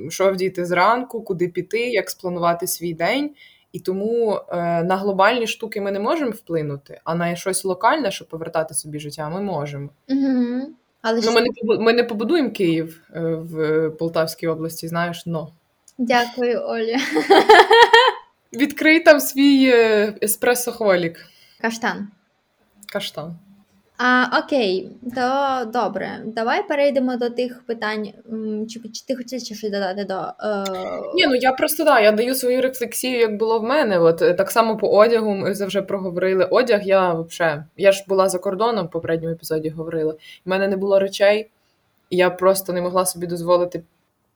[0.10, 3.32] що вдіти зранку, куди піти, як спланувати свій день.
[3.72, 8.28] І тому е, на глобальні штуки ми не можемо вплинути, а на щось локальне, щоб
[8.28, 9.90] повертати собі життя, ми можемо.
[10.10, 10.70] Угу.
[11.02, 15.50] Але Ну, ми не ми не побудуємо Київ е, в Полтавській області, знаєш, но
[15.98, 16.96] дякую, Олі.
[18.54, 21.16] відкрий там свій е, еспресо-хвалік.
[21.62, 22.08] Каштан.
[22.94, 23.36] Каштан.
[23.98, 26.22] А, Окей, то добре.
[26.26, 28.14] Давай перейдемо до тих питань.
[28.70, 30.14] Чи, чи ти ще щось додати до.
[30.14, 30.64] Е...
[31.16, 34.00] Ні, ну я просто да, я даю свою рефлексію, як було в мене.
[34.00, 36.46] От е, так само по одягу ми вже проговорили.
[36.46, 40.14] Одяг я взагалі, я ж була за кордоном в попередньому епізоді говорила.
[40.46, 41.50] У мене не було речей,
[42.10, 43.84] я просто не могла собі дозволити,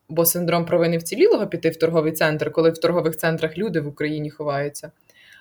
[0.08, 4.30] бо синдром провини вцілілого піти в торговий центр, коли в торгових центрах люди в Україні
[4.30, 4.90] ховаються.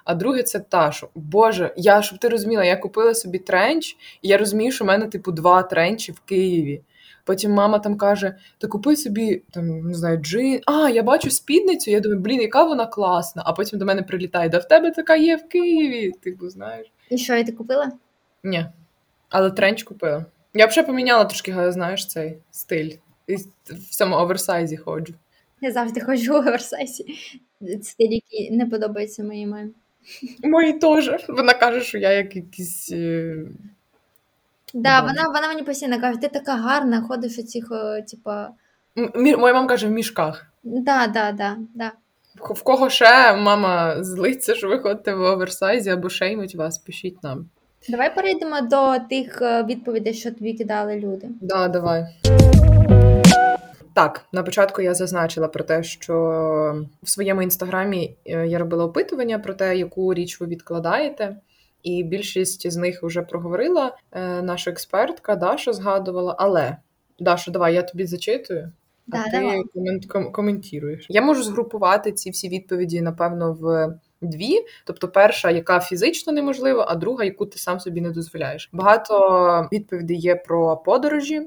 [0.03, 1.09] А друге, це Ташу.
[1.15, 5.07] Боже, я щоб ти розуміла, я купила собі тренч, і я розумію, що в мене,
[5.07, 6.81] типу, два тренчі в Києві.
[7.25, 10.61] Потім мама там каже: Та купи собі там, не знаю, джин.
[10.65, 11.91] А, я бачу спідницю.
[11.91, 13.43] Я думаю, блін, яка вона класна.
[13.45, 16.11] А потім до мене прилітає, да в тебе така є в Києві.
[16.11, 16.91] Типу, знаєш.
[17.09, 17.91] І що, і ти купила?
[18.43, 18.65] Ні.
[19.30, 20.26] Але тренч купила.
[20.53, 22.91] Я б ще поміняла трошки, знаєш, цей стиль.
[23.28, 25.13] І в цьому оверсайзі ходжу.
[25.61, 27.05] Я завжди ходжу в оверсайзі.
[27.82, 29.71] Стиль, який не подобається моїй мамі.
[30.43, 31.12] Мої теж.
[31.30, 32.91] Вона каже, що я як якийсь.
[32.91, 33.36] Е...
[34.74, 37.72] Да, вона вона мені постійно каже, ти така гарна, ходиш у цих,
[38.10, 38.49] типа.
[38.95, 39.36] Мі...
[39.36, 40.45] Моя мама каже, в мішках.
[40.64, 41.91] Да, да, да, да.
[42.36, 47.45] В кого ще мама злиться, що ви ходите в оверсайзі або шеймить вас, пишіть нам.
[47.89, 51.28] Давай перейдемо до тих е, відповідей, що тобі кидали люди.
[51.41, 52.06] Да, давай.
[53.93, 56.15] Так, на початку я зазначила про те, що
[57.03, 61.37] в своєму інстаграмі е, я робила опитування про те, яку річ ви відкладаєте.
[61.83, 66.35] І більшість з них вже проговорила е, наша експертка, Даша згадувала.
[66.39, 66.77] Але
[67.19, 68.71] Даша, давай я тобі зачитую,
[69.07, 71.05] да, а ти комент, ком, коментуєш.
[71.09, 74.55] Я можу згрупувати ці всі відповіді, напевно, в дві.
[74.85, 78.69] Тобто, перша, яка фізично неможлива, а друга, яку ти сам собі не дозволяєш.
[78.73, 81.41] Багато відповідей є про подорожі.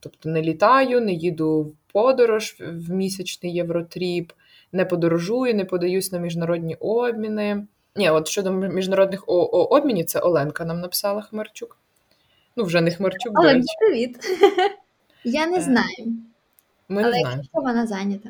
[0.00, 4.32] Тобто не літаю, не їду в подорож в місячний євротріп,
[4.72, 7.66] не подорожую, не подаюсь на міжнародні обміни.
[7.96, 11.76] Ні, от щодо міжнародних обмінів, це Оленка нам написала Хмарчук.
[12.56, 13.66] Ну, вже не Хмарчук, до речі.
[13.80, 14.18] привіт.
[15.24, 16.06] Я не е, знаю.
[16.88, 17.42] Ми Але не знаємо.
[17.42, 18.28] якщо вона зайнята.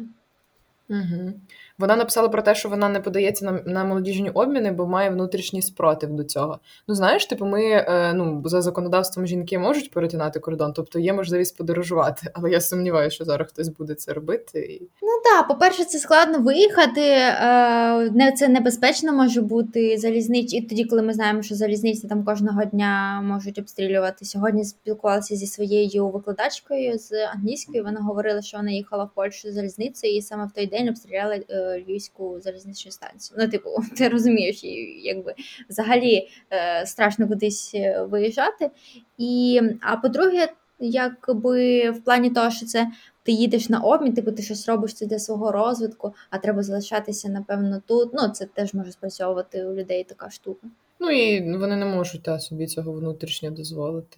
[0.89, 1.33] Угу.
[1.81, 5.63] Вона написала про те, що вона не подається на на молодіжні обміни, бо має внутрішній
[5.63, 6.59] спротив до цього.
[6.89, 11.57] Ну знаєш, типу, ми е, ну за законодавством жінки можуть перетинати кордон, тобто є можливість
[11.57, 12.31] подорожувати.
[12.35, 14.83] Але я сумніваюся, що зараз хтось буде це робити.
[15.03, 17.01] Ну так, по-перше, це складно виїхати.
[17.01, 20.55] Е, не це небезпечно може бути залізниць.
[20.55, 24.25] І тоді, коли ми знаємо, що залізниці там кожного дня можуть обстрілювати.
[24.25, 27.83] Сьогодні спілкувалася зі своєю викладачкою з англійської.
[27.83, 31.45] Вона говорила, що вона їхала в Польщу залізницею, і саме в той день обстріляли.
[31.51, 33.39] Е, Львівську залізничну станцію.
[33.41, 34.61] Ну, типу, ти розумієш,
[35.05, 35.35] якби
[35.69, 38.71] взагалі е, страшно кудись е, виїжджати.
[39.19, 40.49] І, А по-друге,
[40.79, 42.91] якби в плані того, що це
[43.23, 47.29] ти їдеш на обмін, типу ти щось робиш це для свого розвитку, а треба залишатися,
[47.29, 48.11] напевно, тут.
[48.15, 50.67] Ну, це теж може спрацьовувати у людей така штука.
[51.01, 54.17] Ну і вони не можуть та, собі цього внутрішньо дозволити.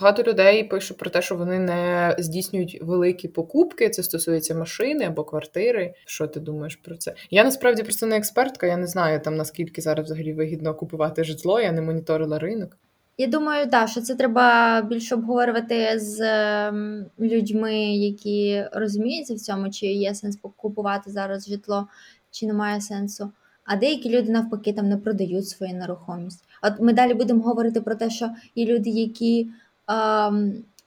[0.00, 3.90] Багато людей пишуть про те, що вони не здійснюють великі покупки.
[3.90, 5.94] Це стосується машини або квартири.
[6.04, 7.14] Що ти думаєш про це?
[7.30, 8.66] Я насправді просто не експертка.
[8.66, 11.60] Я не знаю там наскільки зараз взагалі вигідно купувати житло.
[11.60, 12.76] Я не моніторила ринок.
[13.18, 16.20] Я думаю, да, що це треба більше обговорювати з
[16.68, 21.88] ем, людьми, які розуміються в цьому, чи є сенс купувати зараз житло,
[22.30, 23.32] чи немає сенсу.
[23.64, 26.44] А деякі люди навпаки там не продають свою нерухомість.
[26.62, 29.48] От ми далі будемо говорити про те, що є люди, які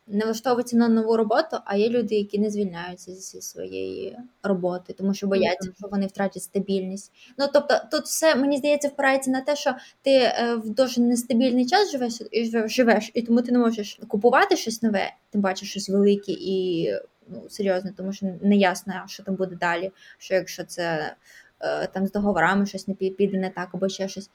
[0.08, 5.14] не влаштовуються на нову роботу, а є люди, які не звільняються зі своєї роботи, тому
[5.14, 7.12] що бояться, що вони втратять стабільність.
[7.38, 11.66] Ну тобто, тут все мені здається впирається на те, що ти е, в дуже нестабільний
[11.66, 15.90] час живеш і живеш, і тому ти не можеш купувати щось нове, тим бачиш щось
[15.90, 16.90] велике і
[17.28, 19.92] ну серйозне, тому що не ясно, що там буде далі.
[20.18, 21.16] Що якщо це
[21.60, 24.30] е, там з договорами щось не піде не так, або ще щось.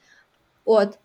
[0.65, 0.99] От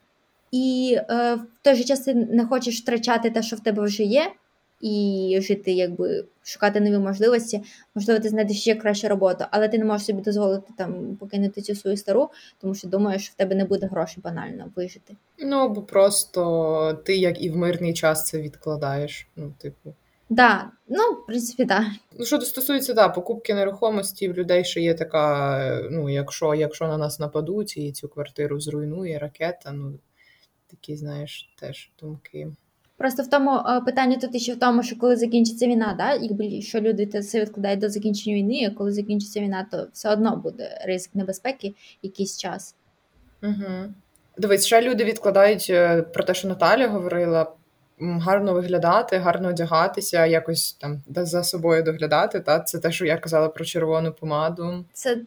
[0.54, 4.02] і е, в той же час ти не хочеш втрачати те, що в тебе вже
[4.02, 4.32] є,
[4.80, 7.62] і жити, якби шукати нові можливості.
[7.94, 11.74] Можливо, ти знайдеш ще кращу роботу, але ти не можеш собі дозволити там покинути цю
[11.74, 12.30] свою стару,
[12.60, 15.16] тому що думаєш, що в тебе не буде грошей банально вижити.
[15.38, 19.28] Ну бо просто ти, як і в мирний час, це відкладаєш.
[19.36, 19.94] Ну, типу.
[20.28, 21.82] Да, ну, в принципі, так.
[21.82, 21.90] Да.
[22.18, 26.98] Ну, що стосується да, покупки нерухомості, в людей ще є така: ну, якщо якщо на
[26.98, 29.92] нас нападуть і цю квартиру зруйнує ракета, ну
[30.74, 32.52] такі, знаєш, теж думки.
[32.96, 36.62] Просто в тому е, питання тут ще в тому, що коли закінчиться війна, да, якби
[36.62, 40.82] що люди це відкладають до закінчення війни, а коли закінчиться війна, то все одно буде
[40.86, 42.76] ризик небезпеки якийсь час.
[43.42, 43.94] Угу.
[44.38, 47.52] Дивись, ще люди відкладають е, про те, що Наталя говорила.
[48.00, 52.40] Гарно виглядати, гарно одягатися, якось там за собою доглядати.
[52.40, 54.84] Та це те, що я казала про червону помаду.
[54.92, 55.20] Це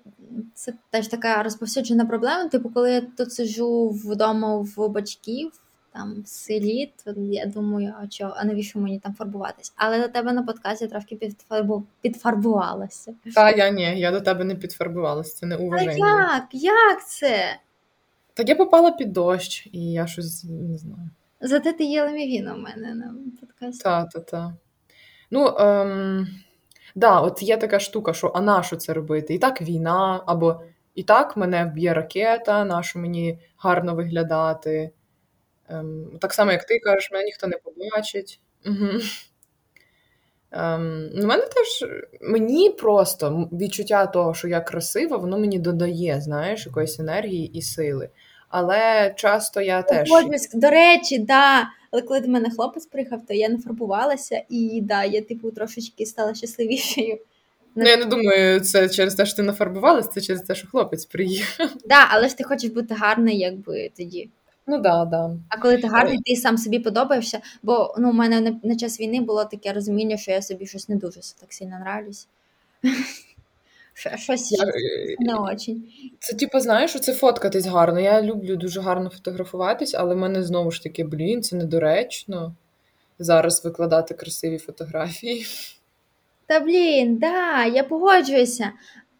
[0.54, 2.50] це теж така розповсюджена проблема.
[2.50, 5.52] Типу, коли я тут сижу вдома в батьків,
[5.94, 9.74] там в селі, то я думаю, а чого, а навіщо мені там фарбуватись?
[9.76, 13.14] Але до тебе на подкасті трошки підфарбу, підфарбувалася.
[13.36, 16.48] Та я ні, я до тебе не підфарбувалася, це не А як?
[16.52, 17.60] Як це?
[18.34, 21.10] Так я попала під дощ, і я щось не знаю.
[21.42, 23.84] Зате ти їла мівіна у мене на подкасті.
[23.84, 24.56] Та, та, та.
[25.32, 26.28] Ну, ем,
[26.96, 29.34] да, от є така штука, що а на що це робити?
[29.34, 30.62] І так війна, або
[30.96, 34.92] і так мене вб'є ракета, на що мені гарно виглядати.
[35.70, 38.40] Ем, так само, як ти кажеш, мене ніхто не побачить.
[38.66, 39.00] Угу.
[40.52, 41.90] Ем, ну, мене теж
[42.22, 48.10] мені просто відчуття того, що я красива, воно мені додає, знаєш, якоїсь енергії і сили.
[48.50, 50.10] Але часто я теж.
[50.10, 50.50] Погоджуюсь.
[50.54, 51.68] До речі, да.
[51.92, 56.06] Але коли до мене хлопець приїхав, то я не фарбувалася, і да, я типу трошечки
[56.06, 57.18] стала щасливішою.
[57.76, 61.06] Ну, я не думаю, це через те, що ти нафарбувалась, це через те, що хлопець
[61.06, 61.70] приїхав.
[61.86, 64.30] Да, але ж ти хочеш бути гарний, якби тоді.
[64.68, 65.32] Ну да, да.
[65.50, 67.40] А коли ти гарний, ти сам собі подобаєшся.
[67.64, 70.90] Бо ну, у мене на, на час війни було таке розуміння, що я собі щось
[70.90, 72.28] не дуже так сильно нравлюсь.
[73.98, 74.66] Щось Я,
[75.20, 75.84] не очень.
[76.20, 78.00] Це, типу, знаєш, це фоткатись гарно.
[78.00, 82.56] Я люблю дуже гарно фотографуватись, але в мене знову ж таки, блін, це недоречно
[83.20, 85.46] зараз викладати красиві фотографії.
[86.46, 88.72] Та блін, да, я погоджуюся.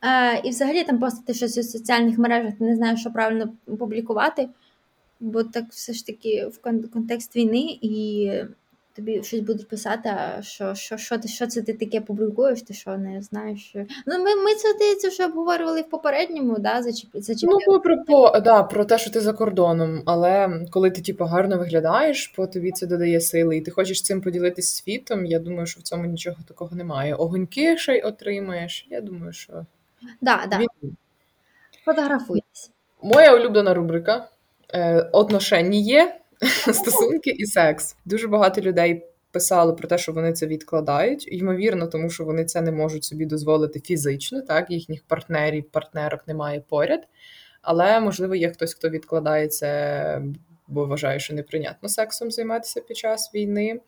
[0.04, 3.54] Е, і взагалі там просто ти щось у соціальних мережах ти не знаєш, що правильно
[3.80, 4.50] публікувати,
[5.20, 8.32] бо так все ж таки в контекст війни, і
[8.98, 12.74] тобі щось будуть писати, а що, що, що, ти, що це ти таке публікуєш, ти
[12.74, 13.66] що не знаєш.
[13.70, 13.86] Що...
[14.06, 17.64] Ну, ми, ми це здається, вже обговорювали в попередньому, да, зачіп, зачіпляли.
[17.68, 21.58] Ну, про, про, да, про те, що ти за кордоном, але коли ти типу, гарно
[21.58, 25.80] виглядаєш, по тобі це додає сили, і ти хочеш цим поділитися світом, я думаю, що
[25.80, 27.16] в цьому нічого такого немає.
[27.16, 28.88] Огоньки ще й отримаєш.
[28.90, 29.66] Я думаю, що
[30.22, 30.98] Да, да, він
[31.86, 32.72] фотографуйтесь.
[33.02, 34.28] Моя улюблена рубрика
[34.74, 36.12] е, отношення,
[36.74, 37.96] стосунки і секс.
[38.06, 41.28] Дуже багато людей писали про те, що вони це відкладають.
[41.32, 46.64] Ймовірно, тому що вони це не можуть собі дозволити фізично, так їхніх партнерів, партнерок немає
[46.70, 47.08] поряд.
[47.62, 50.22] Але можливо є хтось, хто відкладає це,
[50.68, 53.80] бо вважає, що неприйнятно сексом займатися під час війни.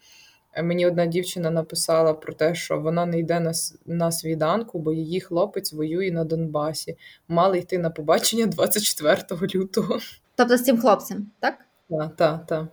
[0.63, 3.51] Мені одна дівчина написала про те, що вона не йде на,
[3.85, 6.97] на свіданку, бо її хлопець воює на Донбасі.
[7.27, 9.99] Мали йти на побачення 24 лютого.
[10.35, 11.68] Тобто з цим хлопцем, так?
[11.89, 12.67] Та, та, та.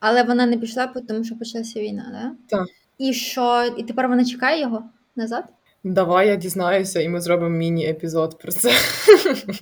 [0.00, 2.58] Але вона не пішла, тому що почалася війна, да?
[2.58, 2.68] Так.
[2.98, 3.74] І що?
[3.76, 4.82] І тепер вона чекає його
[5.16, 5.44] назад?
[5.84, 8.72] Давай я дізнаюся, і ми зробимо міні-епізод про це.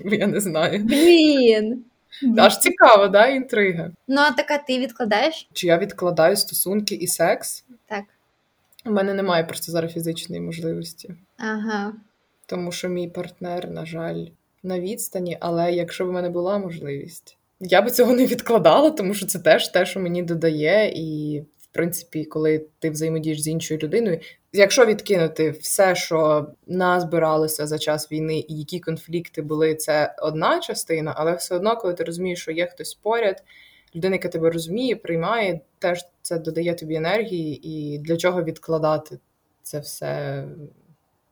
[0.05, 0.85] Я не знаю.
[0.85, 1.85] Блін.
[2.39, 3.91] Аж цікаво, да, інтрига.
[4.09, 5.49] Ну, а така ти відкладаєш?
[5.53, 7.65] Чи я відкладаю стосунки і секс?
[7.87, 8.05] Так.
[8.87, 11.93] У мене немає просто зараз фізичної можливості, Ага.
[12.47, 14.27] тому що мій партнер, на жаль,
[14.63, 19.15] на відстані, але якщо б у мене була можливість, я би цього не відкладала, тому
[19.15, 23.81] що це теж те, що мені додає, і в принципі, коли ти взаємодієш з іншою
[23.81, 24.21] людиною,
[24.53, 31.15] якщо відкинути все, що назбиралося за час війни, і які конфлікти були, це одна частина,
[31.17, 33.43] але все одно, коли ти розумієш, що є хтось поряд,
[33.95, 39.19] людина, яка тебе розуміє, приймає, теж це додає тобі енергії, і для чого відкладати
[39.63, 40.45] це все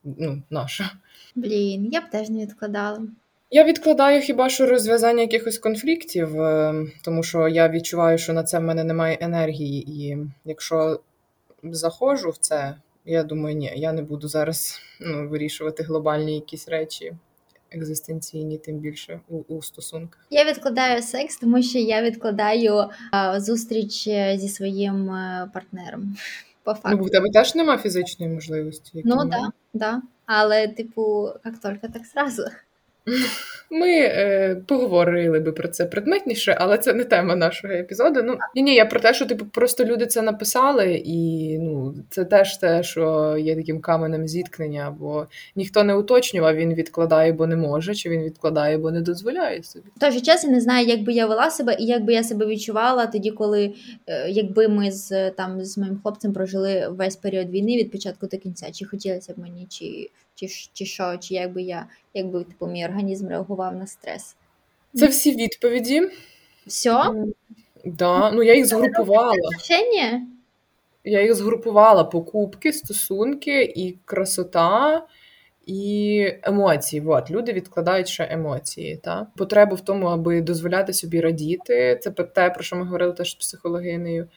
[0.04, 0.90] ну, наше.
[1.34, 3.02] Блін, я б теж не відкладала.
[3.50, 6.74] Я відкладаю хіба що розв'язання якихось конфліктів, е,
[7.04, 11.00] тому що я відчуваю, що на це в мене немає енергії, і якщо
[11.62, 12.74] заходжу в це,
[13.04, 17.12] я думаю, ні, я не буду зараз ну, вирішувати глобальні якісь речі
[17.70, 20.26] екзистенційні, тим більше у, у стосунках.
[20.30, 26.16] Я відкладаю секс, тому що я відкладаю а, зустріч е, зі своїм е, партнером.
[26.62, 26.98] По Ну, факту.
[26.98, 29.02] бо в тебе теж немає фізичної можливості.
[29.04, 29.30] Ну, мене.
[29.30, 30.02] да, да.
[30.26, 32.42] Але, типу, як тільки, так зразу.
[33.70, 38.22] Ми е, поговорили би про це предметніше, але це не тема нашого епізоду.
[38.22, 42.24] Ну ні, ні, я про те, що типу просто люди це написали, і ну це
[42.24, 47.56] теж те, що є таким каменем зіткнення, бо ніхто не уточнював, він відкладає, бо не
[47.56, 49.84] може, чи він відкладає, бо не дозволяє собі.
[50.10, 52.46] Же час я не знаю, як би я вела себе і як би я себе
[52.46, 53.74] відчувала тоді, коли
[54.06, 58.36] е, якби ми з там з моїм хлопцем прожили весь період війни від початку до
[58.36, 58.70] кінця.
[58.72, 62.84] Чи хотілося б мені, чи, чи, чи що, чи як би я, якби типу, мій
[62.84, 64.36] організм реагував на стрес.
[64.94, 66.02] Це всі відповіді.
[66.66, 67.14] Все?
[67.84, 69.32] Да, ну я їх згрупувала.
[69.32, 70.26] Отношення?
[71.04, 75.06] Я їх згрупувала покупки, стосунки і красота.
[75.66, 77.02] І емоції.
[77.06, 78.96] От, люди відкладають ще емоції.
[78.96, 79.26] Та?
[79.36, 82.00] Потребу в тому, аби дозволяти собі радіти.
[82.02, 84.28] Це те, про що ми говорили теж з психологинею.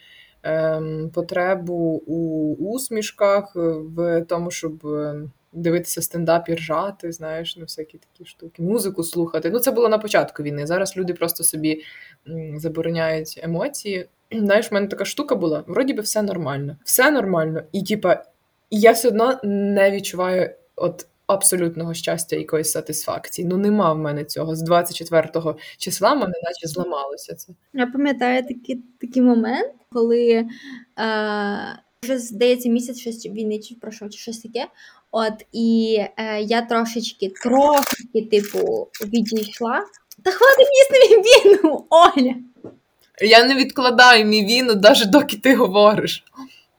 [0.43, 7.97] Ем, потребу у усмішках, в тому, щоб ем, дивитися стендап і ржати, знаєш, ну всякі
[7.97, 9.49] такі штуки, музику слухати.
[9.49, 10.67] Ну, це було на початку війни.
[10.67, 11.83] Зараз люди просто собі
[12.55, 14.09] забороняють емоції.
[14.31, 16.77] Знаєш, в мене така штука була, вроді би все нормально.
[16.83, 17.63] Все нормально.
[17.71, 18.23] І типа,
[18.69, 23.47] я все одно не відчуваю от абсолютного щастя якоїсь сатисфакції.
[23.47, 24.55] Ну, нема в мене цього.
[24.55, 27.53] З 24 числа мене наче зламалося це.
[27.73, 30.47] Я пам'ятаю такий такий момент, коли е,
[32.03, 34.67] вже здається місяць щось війни чи пройшов, чи щось таке.
[35.11, 39.85] От і е, я трошечки, трошечки, типу, відійшла.
[40.23, 42.35] Та хватить їсти мій віну, Оля.
[43.21, 46.23] Я не відкладаю мій віну, навіть доки ти говориш.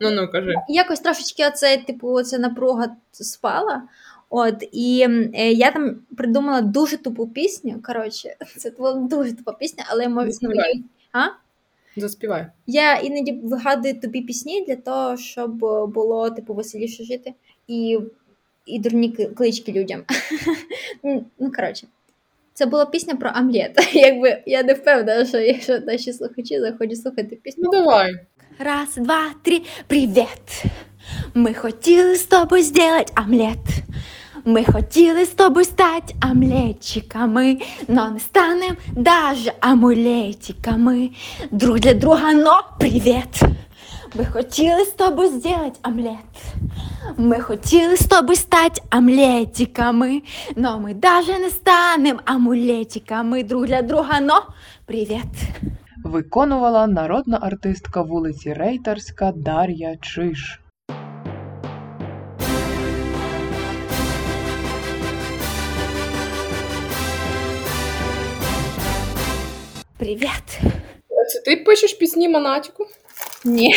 [0.01, 0.55] Ну ну кажи.
[0.69, 3.83] Якось трошечки оце, типу, оця напруга спала.
[4.31, 7.83] От, і е, я там придумала дуже тупу пісню.
[7.83, 10.31] Коротше, це була дуже тупа пісня, але я можу.
[10.31, 10.83] Заспівай.
[11.13, 11.27] А?
[11.97, 12.47] Заспівай.
[12.67, 15.51] Я іноді вигадую тупі пісні для того, щоб
[15.91, 17.35] було типу веселіше жити
[17.69, 17.99] і
[18.67, 20.03] і дурні клички людям.
[21.39, 21.87] ну, коротше.
[22.55, 23.79] Це була пісня про Амлет.
[23.93, 27.65] Якби я не впевнена, що якщо наші слухачі захочуть слухати пісню.
[27.65, 28.15] Ну давай.
[28.59, 30.65] Раз, два, три, привіт!
[31.35, 33.59] Ми хотіли з тобою зробити омлет.
[34.45, 37.59] Ми хотіли з тобою стати омлетчиками,
[37.89, 41.11] но не станем даже амулетиками.
[41.51, 43.43] Друг для друга, но привіт!
[44.15, 46.55] Ми хотіли з тобою зробити омлет.
[47.17, 50.23] Ми хотіли з тобою стати омлетиками,
[50.57, 53.43] но ми даже не станем амулетиками.
[53.43, 54.43] Друг для друга, но
[54.87, 55.27] привіт!
[56.05, 60.61] Виконувала народна артистка вулиці Рейтерська Дар'я Чиш.
[69.99, 70.61] Привіт!
[71.29, 72.87] Це ти пишеш пісні Монатіку?
[73.45, 73.75] Ні,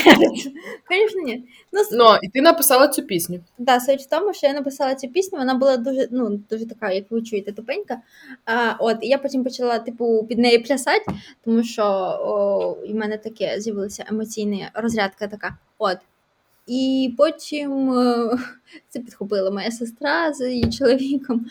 [0.90, 1.44] звісно, ні.
[1.72, 3.40] Ну, ну, і ти написала цю пісню.
[3.58, 6.92] Да, суть в тому, що я написала цю пісню, вона була дуже, ну, дуже така,
[6.92, 7.98] як ви чуєте, тупенька.
[8.46, 11.06] А, От, і я потім почала, типу, під неї плясати,
[11.46, 15.58] тому що о, в мене таке з'явилася емоційна розрядка така.
[15.78, 15.98] От.
[16.68, 18.38] І потім е,
[18.90, 21.46] це підхопила моя сестра з її чоловіком.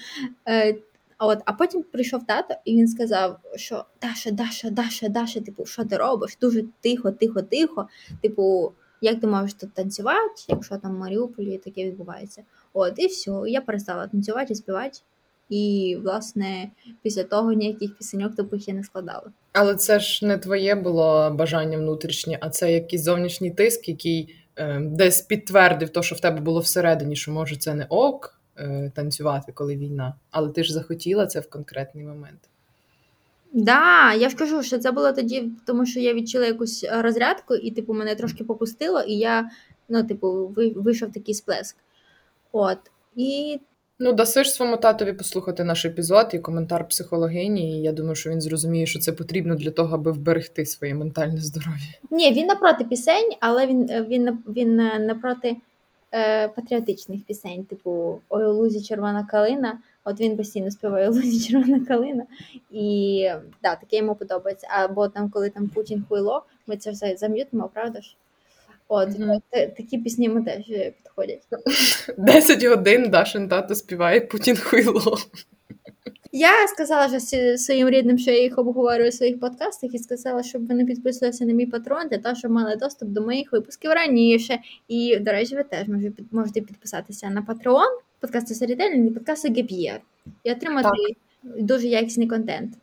[1.18, 5.84] От, а потім прийшов тато, і він сказав, що Даша, Даша, Даша, Даша, типу, що
[5.84, 6.38] ти робиш?
[6.40, 7.88] Дуже тихо, тихо, тихо.
[8.22, 12.42] Типу, як ти можеш тут танцювати, якщо там в Маріуполі таке відбувається?
[12.72, 13.42] От, і все.
[13.46, 14.98] Я перестала танцювати і співати.
[15.48, 16.70] І, власне,
[17.02, 19.32] після того ніяких пісеньок тупих я не складала.
[19.52, 24.80] Але це ж не твоє було бажання внутрішнє, а це якийсь зовнішній тиск, який е,
[24.80, 28.40] десь підтвердив то, що в тебе було всередині, що може це не ок
[28.94, 30.14] танцювати, коли війна.
[30.30, 32.40] Але ти ж захотіла це в конкретний момент.
[33.52, 37.70] Да, я ж кажу, що це було тоді, тому що я відчула якусь розрядку, і,
[37.70, 39.50] типу, мене трошки попустило, і я,
[39.88, 41.76] ну, типу, вийшов такий сплеск.
[42.52, 42.78] От.
[43.16, 43.60] І
[43.98, 47.78] Ну, даси ж своєму татові послухати наш епізод і коментар психологині.
[47.78, 51.40] і Я думаю, що він зрозуміє, що це потрібно для того, аби вберегти своє ментальне
[51.40, 51.94] здоров'я.
[52.10, 54.76] Ні, він напроти пісень, але він він, він
[55.06, 55.56] напроти
[56.14, 59.78] е, патріотичних пісень, типу Ой, у лузі червона калина.
[60.04, 62.24] От він постійно співає лузі червона калина.
[62.70, 63.28] І
[63.62, 64.66] да, таке йому подобається.
[64.70, 68.16] Або там, коли там Путін хуйло, ми це все зам'ютимо, правда ж?
[68.88, 69.40] От, mm-hmm.
[69.50, 70.64] такі пісні ми теж
[71.02, 71.42] підходять.
[72.18, 75.18] Десять годин Дашин тато співає Путін хуйло.
[76.36, 80.68] Я сказала що своїм рідним, що я їх обговорюю у своїх подкастах, і сказала, щоб
[80.68, 84.58] вони підписувалися на мій патрон, для того, щоб мали доступ до моїх випусків раніше.
[84.88, 85.86] І, до речі, ви теж
[86.30, 90.00] можете підписатися на патрон, подкасти Середельні, подкасти Геп'єр,
[90.44, 91.64] і отримати так.
[91.64, 92.74] дуже якісний контент.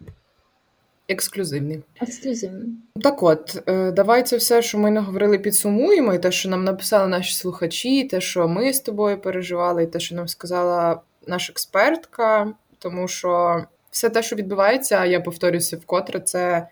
[1.08, 1.82] Ексклюзивний.
[2.02, 2.70] Ексклюзивний.
[3.02, 7.08] Так от, е, давай це все, що ми наговорили, підсумуємо, і те, що нам написали
[7.08, 11.52] наші слухачі, і те, що ми з тобою переживали, і те, що нам сказала наша
[11.52, 16.68] експертка, тому що все те, що відбувається, я повторюся вкотре, це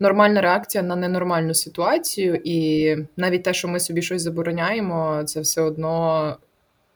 [0.00, 5.62] нормальна реакція на ненормальну ситуацію, і навіть те, що ми собі щось забороняємо, це все
[5.62, 6.36] одно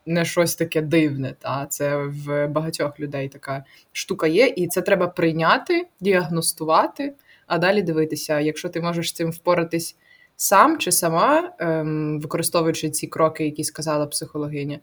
[0.07, 1.35] не щось таке дивне.
[1.39, 7.15] Та Це в багатьох людей така штука є, і це треба прийняти, діагностувати,
[7.47, 9.97] а далі дивитися, якщо ти можеш з цим впоратись
[10.37, 14.79] сам чи сама, ем, використовуючи ці кроки, які сказала психологиня,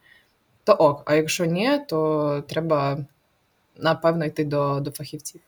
[0.64, 1.04] то ок.
[1.06, 3.06] А якщо ні, то треба
[3.80, 5.42] напевно йти до до фахівців.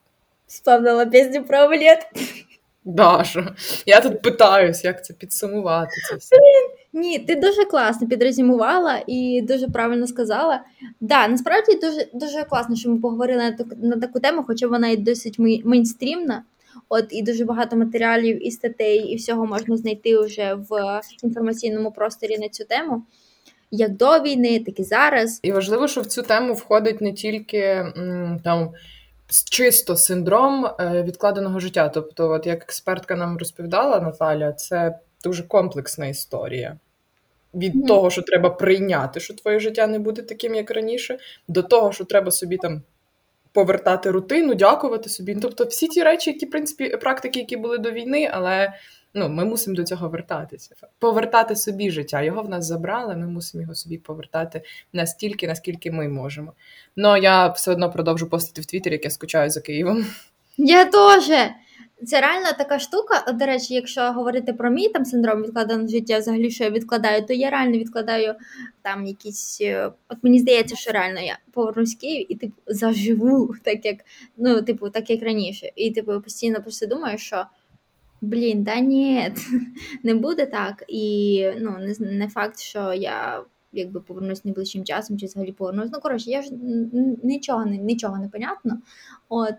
[0.48, 2.08] Сповнила пісню про амулет.
[2.86, 3.56] Даша,
[3.86, 5.92] я тут питаюсь, як це підсумувати.
[6.10, 6.36] це все.
[6.94, 10.62] Ні, ти дуже класно підрозумувала і дуже правильно сказала.
[11.00, 14.90] Да, насправді дуже дуже класно, що ми поговорили на таку, на таку тему, хоча вона
[14.90, 16.44] і досить мейнстрімна.
[16.90, 22.38] От і дуже багато матеріалів і статей, і всього можна знайти вже в інформаційному просторі
[22.38, 23.04] на цю тему.
[23.72, 25.40] Як до війни, так і зараз.
[25.44, 27.86] І важливо, що в цю тему входить не тільки
[28.44, 28.72] там
[29.50, 31.90] чисто синдром е, відкладеного життя.
[31.90, 36.78] Тобто, от як експертка нам розповідала Наталя, це дуже комплексна історія.
[37.54, 37.88] Від mm-hmm.
[37.88, 41.18] того, що треба прийняти, що твоє життя не буде таким, як раніше,
[41.48, 42.82] до того, що треба собі там
[43.54, 45.36] повертати рутину, дякувати собі.
[45.42, 48.74] Тобто, всі ті речі, які в принципі практики, які були до війни, але
[49.14, 50.76] ну, ми мусимо до цього вертатися.
[51.00, 52.22] Повертати собі життя.
[52.22, 54.62] Його в нас забрали, ми мусимо його собі повертати
[54.94, 56.54] настільки, наскільки ми можемо.
[56.96, 60.06] Ну я все одно продовжу постати в Твіттері, як я скучаю за Києвом.
[60.58, 61.32] Я теж.
[62.06, 63.32] Це реально така штука.
[63.32, 67.34] До речі, якщо говорити про мій там синдром відкладеного життя, взагалі що я відкладаю, то
[67.34, 68.36] я реально відкладаю
[68.82, 69.58] там якісь.
[69.62, 73.98] Е, от мені здається, що реально я повернусь в Київ і типу заживу, так як
[74.38, 75.72] ну, типу, так як раніше.
[75.76, 77.46] І типу постійно просто думаю, що
[78.22, 79.34] блін, да ні,
[80.04, 80.84] не буде так.
[80.88, 85.90] І ну, не, не факт, що я якби повернусь найближчим часом, чи взагалі повернусь.
[85.94, 86.50] Ну, коротше, я ж
[87.24, 88.80] нічого нічого не понятно.
[89.30, 89.56] От,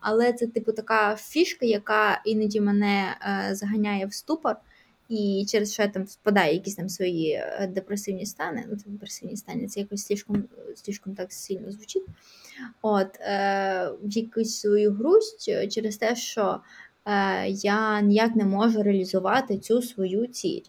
[0.00, 3.16] Але це, типу, така фішка, яка іноді мене
[3.50, 4.56] е, заганяє в ступор.
[5.08, 8.64] І через що я там впадаю якісь там свої е, депресивні стани.
[8.70, 12.06] Ну, депресивні стани, це якось слишком, слишком так сильно звучить.
[12.82, 16.60] От, е, В якусь свою грусть через те, що
[17.46, 20.62] я ніяк не можу реалізувати цю свою ціль.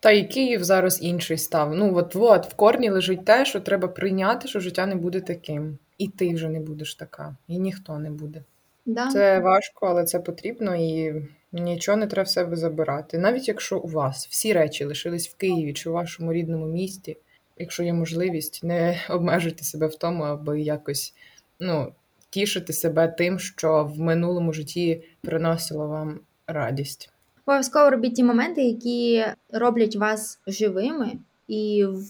[0.00, 1.74] Та і Київ зараз інший став.
[1.74, 5.78] Ну от от в корні лежить те, що треба прийняти, що життя не буде таким.
[5.98, 8.42] І ти вже не будеш така, і ніхто не буде.
[8.86, 9.08] Да.
[9.08, 11.14] Це важко, але це потрібно і
[11.52, 13.18] нічого не треба в себе забирати.
[13.18, 17.16] Навіть якщо у вас всі речі лишились в Києві чи у вашому рідному місті,
[17.56, 21.14] якщо є можливість, не обмежуйте себе в тому, аби якось
[21.60, 21.92] ну,
[22.34, 27.10] тішити себе тим, що в минулому житті приносило вам радість.
[27.46, 31.12] Обов'язково робіть ті моменти, які роблять вас живими,
[31.48, 32.08] і в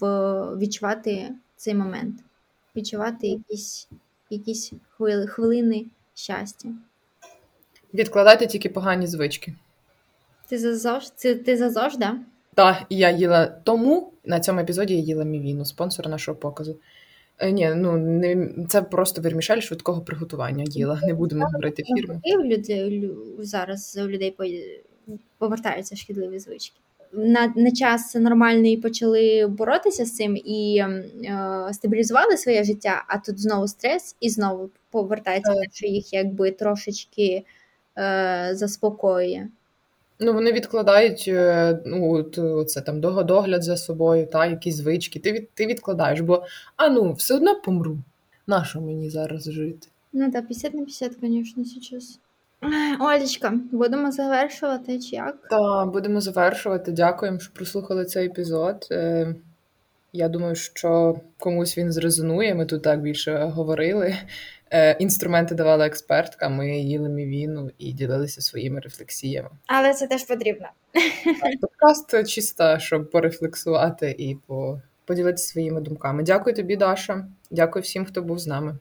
[0.57, 2.15] відчувати цей момент,
[2.75, 3.89] відчувати якісь
[4.29, 6.69] якісь хвили, хвилини щастя.
[7.93, 9.53] Відкладайте тільки погані звички.
[10.47, 11.35] Ти зазавжди?
[11.35, 12.07] Ти зазавжди?
[12.53, 16.77] Так, я їла тому на цьому епізоді я їла мівіну, спонсор нашого показу.
[17.39, 20.99] Е, ні, ну не це просто вермішель швидкого приготування їла.
[21.03, 22.21] Не будемо говорити фірму.
[22.43, 23.09] Люди
[23.39, 24.35] зараз у людей
[25.37, 26.79] повертаються шкідливі звички.
[27.13, 33.39] На на час нормальний почали боротися з цим і е, стабілізували своє життя, а тут
[33.39, 37.43] знову стрес і знову повертається, те, що їх якби трошечки
[37.97, 39.47] е, заспокоює.
[40.19, 42.23] Ну, вони відкладають е, ну,
[42.67, 45.19] це там догляд за собою, та якісь звички.
[45.19, 46.43] Ти від, ти відкладаєш, бо
[46.75, 47.97] а ну, все одно помру.
[48.47, 49.87] Нащо мені зараз жити?
[50.13, 52.19] Ну так, 50 на 50, звісно, зараз.
[52.99, 55.47] Олечка, будемо завершувати чи як?
[55.49, 56.91] Так, будемо завершувати.
[56.91, 58.87] Дякуємо, що прослухали цей епізод.
[58.91, 59.35] Е,
[60.13, 62.55] я думаю, що комусь він зрезонує.
[62.55, 64.15] Ми тут так більше говорили.
[64.71, 69.49] Е, інструменти давала експертка, ми їли мівіну і ділилися своїми рефлексіями.
[69.67, 70.67] Але це теж потрібно.
[71.61, 74.37] Подкаст чисто, щоб порефлексувати і
[75.05, 76.23] поділитися своїми думками.
[76.23, 77.25] Дякую тобі, Даша.
[77.51, 78.77] Дякую всім, хто був з нами.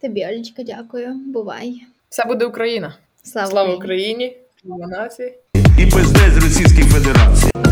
[0.00, 1.14] Тобі, Олечка, дякую.
[1.14, 1.82] Бувай.
[2.08, 2.94] Все буде Україна.
[3.22, 5.34] Слава, Слава Україні, Слава нації
[5.78, 7.67] і пиздець Російській Федерації.